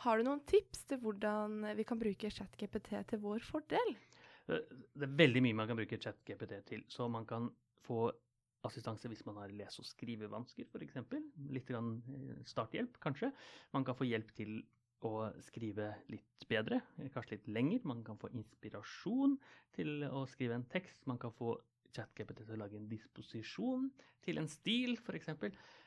Har 0.04 0.18
du 0.18 0.26
noen 0.26 0.42
tips 0.48 0.84
til 0.90 1.00
hvordan 1.02 1.62
vi 1.78 1.86
kan 1.88 1.98
bruke 2.00 2.30
ChatGPT 2.30 2.92
til 3.10 3.22
vår 3.22 3.44
fordel? 3.46 3.96
Eh, 4.48 4.62
Det 4.94 5.08
er 5.08 5.18
veldig 5.22 5.42
mye 5.42 5.56
man 5.62 5.68
kan 5.70 5.78
bruke 5.78 5.98
ChatGPT 5.98 6.54
til. 6.66 6.84
Så 6.88 7.08
man 7.10 7.26
kan 7.26 7.50
få 7.86 8.10
assistanse 8.66 9.08
hvis 9.08 9.24
man 9.26 9.38
har 9.40 9.52
lese- 9.54 9.80
og 9.80 9.86
skrivevansker, 9.86 10.66
f.eks. 10.66 10.96
Litt 11.54 11.66
grann 11.66 12.02
eh, 12.12 12.42
starthjelp, 12.44 12.98
kanskje. 13.02 13.32
Man 13.72 13.84
kan 13.84 13.96
få 13.98 14.08
hjelp 14.08 14.32
til 14.36 14.60
å 15.04 15.28
skrive 15.44 15.90
litt 16.12 16.46
bedre, 16.48 16.80
kanskje 17.12 17.36
litt 17.36 17.48
lenger. 17.52 17.84
Man 17.88 18.02
kan 18.06 18.18
få 18.20 18.30
inspirasjon 18.32 19.36
til 19.76 20.06
å 20.08 20.24
skrive 20.30 20.56
en 20.56 20.68
tekst. 20.72 21.04
Man 21.10 21.20
kan 21.20 21.34
få 21.36 21.56
ChatGPT 21.96 22.44
til 22.44 22.56
å 22.56 22.60
lage 22.64 22.78
en 22.78 22.88
disposisjon 22.90 23.88
til 24.26 24.40
en 24.40 24.48
stil, 24.50 24.96
f.eks. 24.98 25.30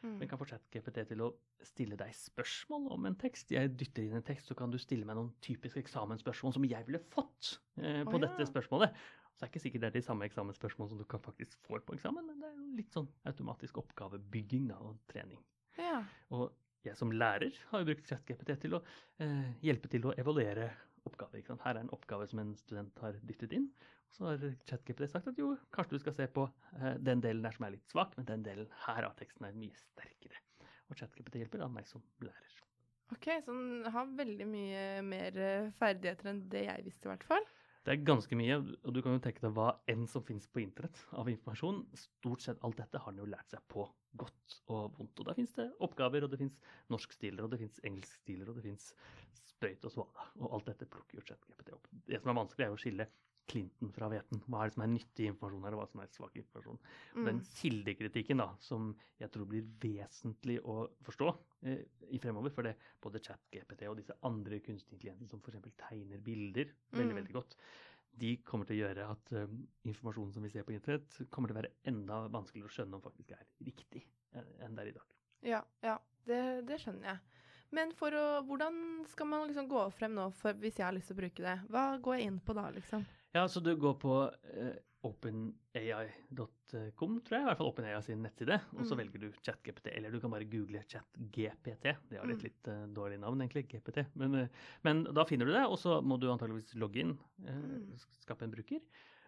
Mm. 0.02 0.16
Man 0.22 0.30
kan 0.30 0.40
få 0.40 0.48
ChatGPT 0.50 1.02
til 1.12 1.24
å 1.26 1.30
stille 1.66 1.98
deg 2.00 2.14
spørsmål 2.16 2.88
om 2.96 3.10
en 3.10 3.18
tekst. 3.20 3.52
Jeg 3.54 3.74
dytter 3.80 4.06
inn 4.06 4.20
en 4.20 4.26
tekst, 4.26 4.50
så 4.50 4.58
kan 4.58 4.72
du 4.72 4.80
stille 4.82 5.08
meg 5.08 5.20
noen 5.20 5.34
typiske 5.44 5.82
eksamensspørsmål 5.84 6.56
som 6.56 6.68
jeg 6.70 6.88
ville 6.88 7.02
fått 7.12 7.58
eh, 7.82 8.06
på 8.08 8.16
Å, 8.16 8.22
ja. 8.22 8.24
dette 8.28 8.48
spørsmålet. 8.50 8.96
Så 9.34 9.44
det 9.44 9.48
er 9.48 9.52
ikke 9.54 9.64
sikkert 9.66 9.84
det 9.84 9.92
er 9.92 9.98
de 10.00 10.06
samme 10.06 10.28
eksamensspørsmålene 10.28 10.94
som 10.94 11.02
du 11.02 11.08
kan 11.10 11.24
faktisk 11.24 11.60
får 11.68 11.84
på 11.88 11.96
eksamen, 11.96 12.26
men 12.28 12.42
det 12.42 12.48
er 12.50 12.56
jo 12.56 12.80
litt 12.80 12.96
sånn 12.96 13.12
automatisk 13.30 13.80
oppgavebygging 13.84 14.72
da, 14.72 14.80
og 14.84 14.98
trening. 15.12 15.40
Ja. 15.80 16.02
Og 16.36 16.50
jeg 16.88 16.98
som 16.98 17.12
lærer 17.12 17.56
har 17.72 17.82
jo 17.82 17.90
brukt 17.90 18.08
ChatGPT 18.08 18.54
til 18.64 18.78
å 18.78 18.84
eh, 19.24 19.50
hjelpe 19.66 19.92
til 19.92 20.08
å 20.08 20.14
evaluere 20.20 20.70
oppgaver. 21.08 21.44
Her 21.64 21.76
er 21.76 21.82
en 21.82 21.94
oppgave 21.96 22.28
som 22.30 22.42
en 22.44 22.54
student 22.60 23.02
har 23.04 23.18
dyttet 23.28 23.56
inn. 23.56 23.70
Og 24.10 24.16
så 24.16 24.30
har 24.32 24.46
ChatGPT 24.70 25.10
sagt 25.12 25.30
at 25.32 25.40
jo, 25.40 25.52
kanskje 25.76 25.98
du 25.98 26.04
skal 26.06 26.16
se 26.18 26.30
på 26.34 26.48
eh, 26.80 26.96
den 27.04 27.24
delen 27.26 27.46
der 27.46 27.56
som 27.56 27.68
er 27.68 27.76
litt 27.76 27.92
svak, 27.92 28.16
men 28.18 28.28
den 28.30 28.46
delen 28.46 28.72
her 28.86 29.08
av 29.08 29.18
teksten 29.20 29.48
er 29.50 29.60
mye 29.60 29.78
sterkere. 29.82 30.42
Og 30.90 30.98
ChatGPT 30.98 31.44
hjelper 31.44 31.64
da 31.64 31.70
meg 31.72 31.88
som 31.90 32.04
lærer. 32.26 32.58
Ok, 33.14 33.26
så 33.46 33.54
den 33.54 33.88
har 33.90 34.12
veldig 34.18 34.46
mye 34.50 34.84
mer 35.06 35.38
eh, 35.42 35.72
ferdigheter 35.80 36.32
enn 36.32 36.44
det 36.52 36.66
jeg 36.68 36.86
visste, 36.86 37.08
i 37.08 37.14
hvert 37.14 37.28
fall. 37.30 37.48
Det 37.86 37.94
er 37.94 38.02
ganske 38.04 38.36
mye, 38.36 38.58
og 38.60 38.94
du 38.94 39.00
kan 39.02 39.16
jo 39.16 39.22
tenke 39.24 39.42
deg 39.46 39.54
hva 39.56 39.70
enn 39.90 40.04
som 40.12 40.24
finnes 40.28 40.50
på 40.52 40.62
internett 40.62 41.00
av 41.16 41.30
informasjon. 41.32 41.80
Stort 41.98 42.44
sett 42.44 42.60
alt 42.68 42.78
dette 42.78 43.00
har 43.00 43.16
den 43.16 43.24
jo 43.24 43.30
lært 43.32 43.54
seg 43.54 43.64
på 43.72 43.86
godt 44.20 44.58
og 44.68 44.98
vondt. 44.98 45.22
Og 45.22 45.30
da 45.30 45.36
finnes 45.38 45.56
det 45.56 45.70
oppgaver, 45.88 46.26
og 46.26 46.34
det 46.34 46.42
finnes 46.42 46.60
norskstiler, 46.92 47.46
og 47.46 47.54
det 47.54 47.62
finnes 47.64 47.80
engelskstiler, 47.88 48.52
og 48.52 48.60
det 48.60 48.66
finnes 48.68 48.92
sprøyt 49.54 49.88
og 49.88 49.96
svada. 49.96 50.28
Og 50.42 50.58
alt 50.58 50.70
dette 50.74 50.90
plukker 50.92 51.22
jo 51.22 51.26
ChatGPT 51.30 51.72
opp. 51.78 51.88
Det 52.10 52.20
som 52.20 52.34
er 52.34 52.40
vanskelig, 52.42 52.68
er 52.68 52.76
å 52.76 52.84
skille 52.84 53.08
klinten 53.50 53.92
fra 53.96 54.10
hveten. 54.12 54.42
Hva 54.46 54.64
er 54.64 54.70
det 54.70 54.78
som 54.78 54.86
er 54.86 54.92
nyttig 54.94 55.28
informasjon 55.32 55.66
her, 55.68 55.76
og 55.76 55.82
hva 55.82 55.88
som 55.92 56.04
er 56.04 56.12
svak 56.14 56.40
informasjon. 56.40 56.80
Mm. 57.18 57.28
Den 57.30 57.44
kildekritikken 57.58 58.44
da, 58.44 58.50
som 58.64 58.92
jeg 59.20 59.34
tror 59.34 59.50
blir 59.50 59.68
vesentlig 59.84 60.60
å 60.64 60.80
forstå 61.08 61.30
eh, 61.68 61.84
i 62.14 62.22
fremover, 62.22 62.54
for 62.56 62.68
det 62.68 62.76
både 63.04 63.22
ChatGPT 63.26 63.86
og 63.90 64.00
disse 64.00 64.18
andre 64.30 64.62
kunstige 64.66 65.00
intelligensene 65.00 65.32
som 65.32 65.42
f.eks. 65.44 65.74
tegner 65.86 66.22
bilder 66.26 66.74
veldig, 66.92 67.10
Mm. 67.10 67.22
veldig 67.22 67.34
godt, 67.36 67.56
de 68.20 68.36
kommer 68.44 68.68
til 68.68 68.80
å 68.80 68.84
gjøre 68.84 69.06
at 69.14 69.32
um, 69.38 69.60
informasjonen 69.88 70.34
som 70.34 70.44
vi 70.44 70.50
ser 70.52 70.66
på 70.68 70.74
internett, 70.76 71.20
kommer 71.32 71.50
til 71.50 71.56
å 71.56 71.62
være 71.62 71.74
enda 71.88 72.22
vanskeligere 72.34 72.68
å 72.72 72.74
skjønne 72.74 72.98
om 72.98 73.04
faktisk 73.04 73.32
er 73.36 73.46
riktig 73.64 74.02
eh, 74.34 74.50
enn 74.66 74.76
det 74.76 74.84
er 74.84 74.92
i 74.92 74.96
dag. 74.98 75.14
Ja, 75.48 75.62
ja 75.86 75.98
det, 76.28 76.42
det 76.68 76.80
skjønner 76.82 77.14
jeg. 77.14 77.22
Men 77.78 77.94
for 77.94 78.16
å, 78.18 78.26
hvordan 78.50 79.06
skal 79.12 79.30
man 79.30 79.46
liksom 79.48 79.70
gå 79.70 79.84
frem 79.94 80.16
nå 80.18 80.32
for, 80.40 80.58
hvis 80.58 80.80
jeg 80.82 80.88
har 80.88 80.96
lyst 80.96 81.12
til 81.12 81.20
å 81.20 81.22
bruke 81.22 81.46
det? 81.46 81.56
Hva 81.70 81.86
går 82.02 82.18
jeg 82.18 82.32
inn 82.32 82.40
på 82.42 82.56
da, 82.58 82.66
liksom? 82.74 83.06
Ja, 83.36 83.44
så 83.48 83.60
du 83.62 83.76
går 83.78 83.94
på 84.02 84.14
uh, 84.26 84.76
openai.com, 85.06 87.20
tror 87.24 87.36
jeg, 87.38 87.44
i 87.44 87.48
hvert 87.48 87.58
fall 87.60 87.70
OpenAI 87.70 88.00
sin 88.04 88.24
nettside, 88.26 88.58
og 88.76 88.84
så 88.86 88.96
Mm. 88.98 89.02
velger 89.04 89.20
du 89.22 89.28
ChatGPT, 89.46 89.88
eller 89.96 90.10
du 90.12 90.20
kan 90.20 90.32
bare 90.34 90.46
google 90.50 90.82
ChatGPT. 90.90 91.86
Det 92.10 92.18
har 92.20 92.26
et 92.26 92.38
Mm. 92.38 92.44
litt 92.44 92.68
uh, 92.68 92.88
dårlig 92.88 93.20
navn, 93.22 93.40
egentlig, 93.42 93.68
GPT. 93.70 94.06
Men, 94.16 94.36
uh, 94.36 94.48
men 94.84 95.04
da 95.14 95.24
finner 95.26 95.46
du 95.46 95.52
det, 95.54 95.66
og 95.66 95.78
så 95.78 96.02
må 96.04 96.18
du 96.20 96.28
antageligvis 96.32 96.74
logge 96.76 97.00
inn, 97.00 97.18
Mm. 97.40 97.96
skape 98.26 98.42
en 98.44 98.52
bruker. 98.52 98.80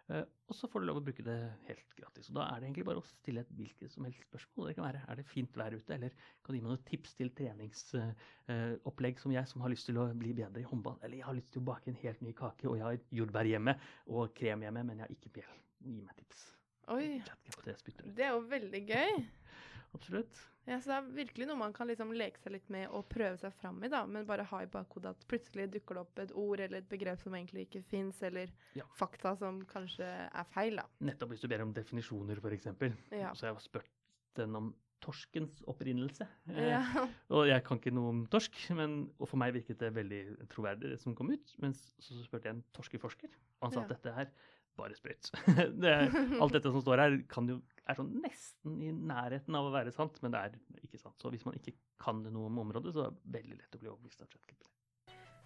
Uh, 0.10 0.24
og 0.50 0.58
så 0.58 0.68
får 0.68 0.82
du 0.82 0.88
lov 0.90 1.00
å 1.00 1.04
bruke 1.06 1.24
det 1.26 1.38
helt 1.68 1.94
gratis. 1.98 2.30
Og 2.32 2.38
da 2.40 2.48
er 2.48 2.60
det 2.60 2.68
egentlig 2.68 2.88
bare 2.90 3.02
å 3.02 3.08
stille 3.08 3.44
et 3.46 3.52
hvilket 3.56 3.94
som 3.94 4.08
helst 4.08 4.24
spørsmål. 4.26 4.70
Det 4.70 4.78
kan 4.78 4.88
være 4.88 5.04
er 5.08 5.20
det 5.20 5.28
fint 5.30 5.60
vær 5.60 5.76
ute, 5.76 5.96
eller 5.96 6.16
kan 6.42 6.52
du 6.52 6.58
gi 6.58 6.64
meg 6.64 6.74
noen 6.74 6.88
tips 6.90 7.16
til 7.20 7.32
treningsopplegg 7.38 9.22
som 9.22 9.36
jeg 9.36 9.52
som 9.52 9.66
har 9.66 9.74
lyst 9.74 9.88
til 9.90 10.02
å 10.02 10.08
bli 10.18 10.34
bedre 10.38 10.64
i 10.64 10.68
håndball, 10.68 10.98
eller 11.02 11.22
jeg 11.22 11.28
har 11.30 11.38
lyst 11.38 11.54
til 11.56 11.64
å 11.64 11.70
bake 11.72 11.92
en 11.92 12.02
helt 12.04 12.26
ny 12.26 12.36
kake, 12.38 12.68
og 12.68 12.80
jeg 12.80 12.88
har 12.88 13.20
jordbær 13.22 13.52
hjemme 13.54 13.78
og 14.12 14.34
krem 14.38 14.66
hjemme, 14.68 14.86
men 14.88 15.00
jeg 15.00 15.08
har 15.08 15.16
ikke 15.16 15.36
mel. 15.40 15.60
Gi 15.82 16.00
meg 16.02 16.18
tips. 16.20 16.48
Oi, 16.92 17.22
det 17.64 18.26
er 18.26 18.34
jo 18.34 18.42
veldig 18.52 18.82
gøy. 18.90 19.22
Absolutt. 19.94 20.40
Ja, 20.70 20.78
så 20.80 20.92
det 20.92 20.98
er 21.00 21.08
virkelig 21.18 21.48
noe 21.50 21.58
man 21.58 21.74
kan 21.74 21.90
liksom 21.90 22.12
leke 22.14 22.38
seg 22.44 22.54
litt 22.54 22.68
med 22.72 22.86
og 22.94 23.08
prøve 23.10 23.40
seg 23.42 23.54
fram 23.58 23.80
i, 23.84 23.90
da. 23.90 24.04
Men 24.06 24.28
bare 24.30 24.46
ha 24.46 24.60
i 24.64 24.70
bakhodet 24.70 25.16
at 25.16 25.26
plutselig 25.28 25.66
dukker 25.74 25.98
det 25.98 26.04
opp 26.04 26.22
et 26.22 26.32
ord 26.38 26.62
eller 26.62 26.84
et 26.84 26.90
begrep 26.92 27.20
som 27.24 27.34
egentlig 27.36 27.66
ikke 27.68 27.82
fins, 27.90 28.22
eller 28.24 28.52
Ja. 28.78 28.86
fakta 28.96 29.34
som 29.40 29.64
kanskje 29.66 30.06
er 30.06 30.46
feil, 30.54 30.78
da. 30.78 30.86
Nettopp 31.02 31.34
hvis 31.34 31.42
du 31.42 31.48
ber 31.52 31.64
om 31.66 31.74
definisjoner, 31.74 32.38
f.eks. 32.38 32.70
Ja. 33.12 33.34
Så 33.34 33.48
jeg 33.50 33.54
har 33.58 33.60
spurt 33.66 33.90
den 34.38 34.56
om 34.56 34.72
torskens 35.02 35.64
opprinnelse. 35.66 36.28
Eh, 36.54 36.96
Og 37.34 37.48
jeg 37.50 37.64
kan 37.66 37.80
ikke 37.82 37.92
noe 37.98 38.10
om 38.14 38.24
torsk, 38.30 38.54
men, 38.78 39.10
og 39.18 39.28
for 39.28 39.42
meg 39.42 39.56
virket 39.58 39.80
det 39.82 39.90
veldig 39.98 40.48
troverdig, 40.54 40.92
det 40.94 41.00
som 41.02 41.16
kom 41.18 41.34
ut. 41.34 41.56
Men 41.58 41.74
så 41.74 42.22
spurte 42.22 42.48
jeg 42.52 42.60
en 42.60 42.64
torskeforsker, 42.78 43.34
og 43.60 43.66
han 43.66 43.74
sa 43.74 43.82
Ja. 43.82 43.88
at 43.90 43.96
dette 43.98 44.14
her 44.14 44.30
bare 44.78 44.96
sprøyt. 44.96 45.32
det, 45.84 45.96
alt 46.40 46.54
dette 46.54 46.70
som 46.72 46.86
står 46.86 47.02
her, 47.02 47.18
kan 47.34 47.50
jo, 47.50 47.58
er 47.92 48.00
sånn 48.00 48.12
nesten 48.24 48.82
i 48.84 48.92
nærheten 48.92 49.58
av 49.58 49.68
å 49.68 49.74
være 49.74 49.94
sant, 49.96 50.20
men 50.24 50.34
det 50.34 50.42
er 50.42 50.84
ikke 50.86 51.02
sant. 51.02 51.18
Så 51.22 51.32
hvis 51.34 51.46
man 51.48 51.58
ikke 51.58 51.76
kan 52.02 52.22
noe 52.28 52.50
om 52.50 52.62
området, 52.64 52.94
så 52.96 53.08
er 53.08 53.16
det 53.16 53.34
veldig 53.40 53.58
lett 53.60 53.78
å 53.78 53.82
bli 53.82 53.92
overbevist 53.92 54.24
av 54.26 54.32
ChatGPT. 54.32 54.70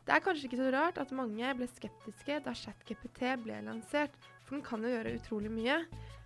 Det 0.05 0.13
er 0.13 0.21
kanskje 0.21 0.45
ikke 0.45 0.59
så 0.59 0.69
rart 0.73 0.99
at 1.01 1.13
mange 1.17 1.53
ble 1.57 1.65
skeptiske 1.71 2.37
da 2.45 2.53
ChatGPT 2.53 3.23
ble 3.41 3.57
lansert, 3.65 4.13
for 4.45 4.57
den 4.57 4.65
kan 4.65 4.85
jo 4.85 4.91
gjøre 4.93 5.15
utrolig 5.17 5.49
mye. 5.49 5.79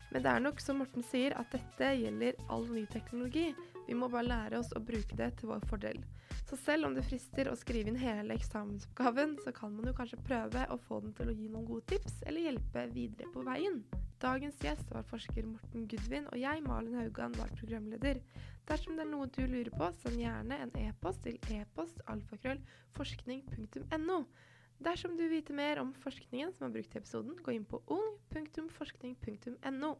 Men 0.09 0.25
det 0.25 0.31
er 0.31 0.41
nok 0.41 0.59
som 0.63 0.79
Morten 0.81 1.05
sier, 1.05 1.35
at 1.37 1.51
dette 1.53 1.91
gjelder 2.01 2.39
all 2.49 2.65
ny 2.67 2.83
teknologi. 2.89 3.51
Vi 3.87 3.95
må 3.97 4.09
bare 4.11 4.27
lære 4.27 4.59
oss 4.59 4.73
å 4.75 4.81
bruke 4.83 5.15
det 5.17 5.31
til 5.39 5.51
vår 5.51 5.63
fordel. 5.69 6.01
Så 6.49 6.57
selv 6.57 6.89
om 6.89 6.95
det 6.97 7.05
frister 7.05 7.51
å 7.51 7.57
skrive 7.57 7.91
inn 7.91 8.01
hele 8.01 8.35
eksamensoppgaven, 8.35 9.37
så 9.45 9.53
kan 9.55 9.75
man 9.75 9.87
jo 9.89 9.95
kanskje 9.97 10.21
prøve 10.25 10.65
å 10.73 10.79
få 10.89 10.99
den 11.05 11.13
til 11.17 11.29
å 11.29 11.35
gi 11.37 11.47
noen 11.47 11.67
gode 11.69 11.85
tips, 11.93 12.23
eller 12.25 12.49
hjelpe 12.49 12.87
videre 12.95 13.29
på 13.33 13.45
veien. 13.45 13.83
Dagens 14.19 14.57
gjest 14.59 14.89
var 14.91 15.05
forsker 15.07 15.45
Morten 15.47 15.85
Gudvin, 15.87 16.25
og 16.27 16.35
jeg, 16.39 16.63
Malin 16.65 16.95
Haugan, 16.99 17.37
var 17.39 17.47
programleder. 17.59 18.17
Dersom 18.67 18.95
det 18.99 19.05
er 19.05 19.11
noe 19.13 19.27
du 19.31 19.41
lurer 19.47 19.71
på, 19.71 19.91
send 20.01 20.19
gjerne 20.19 20.55
en 20.65 20.73
e-post 20.81 21.21
til 21.23 21.37
e-post-alfakrøll-forskning.no. 21.55 24.19
Dersom 24.83 25.11
du 25.15 25.23
vil 25.23 25.35
vite 25.37 25.53
mer 25.55 25.79
om 25.79 25.93
forskningen 26.03 26.51
som 26.55 26.67
er 26.67 26.75
brukt 26.75 26.95
i 26.95 26.99
episoden, 26.99 27.35
gå 27.43 27.49
inn 27.55 27.65
på 27.67 27.77
ung.forskning.no. 27.95 29.91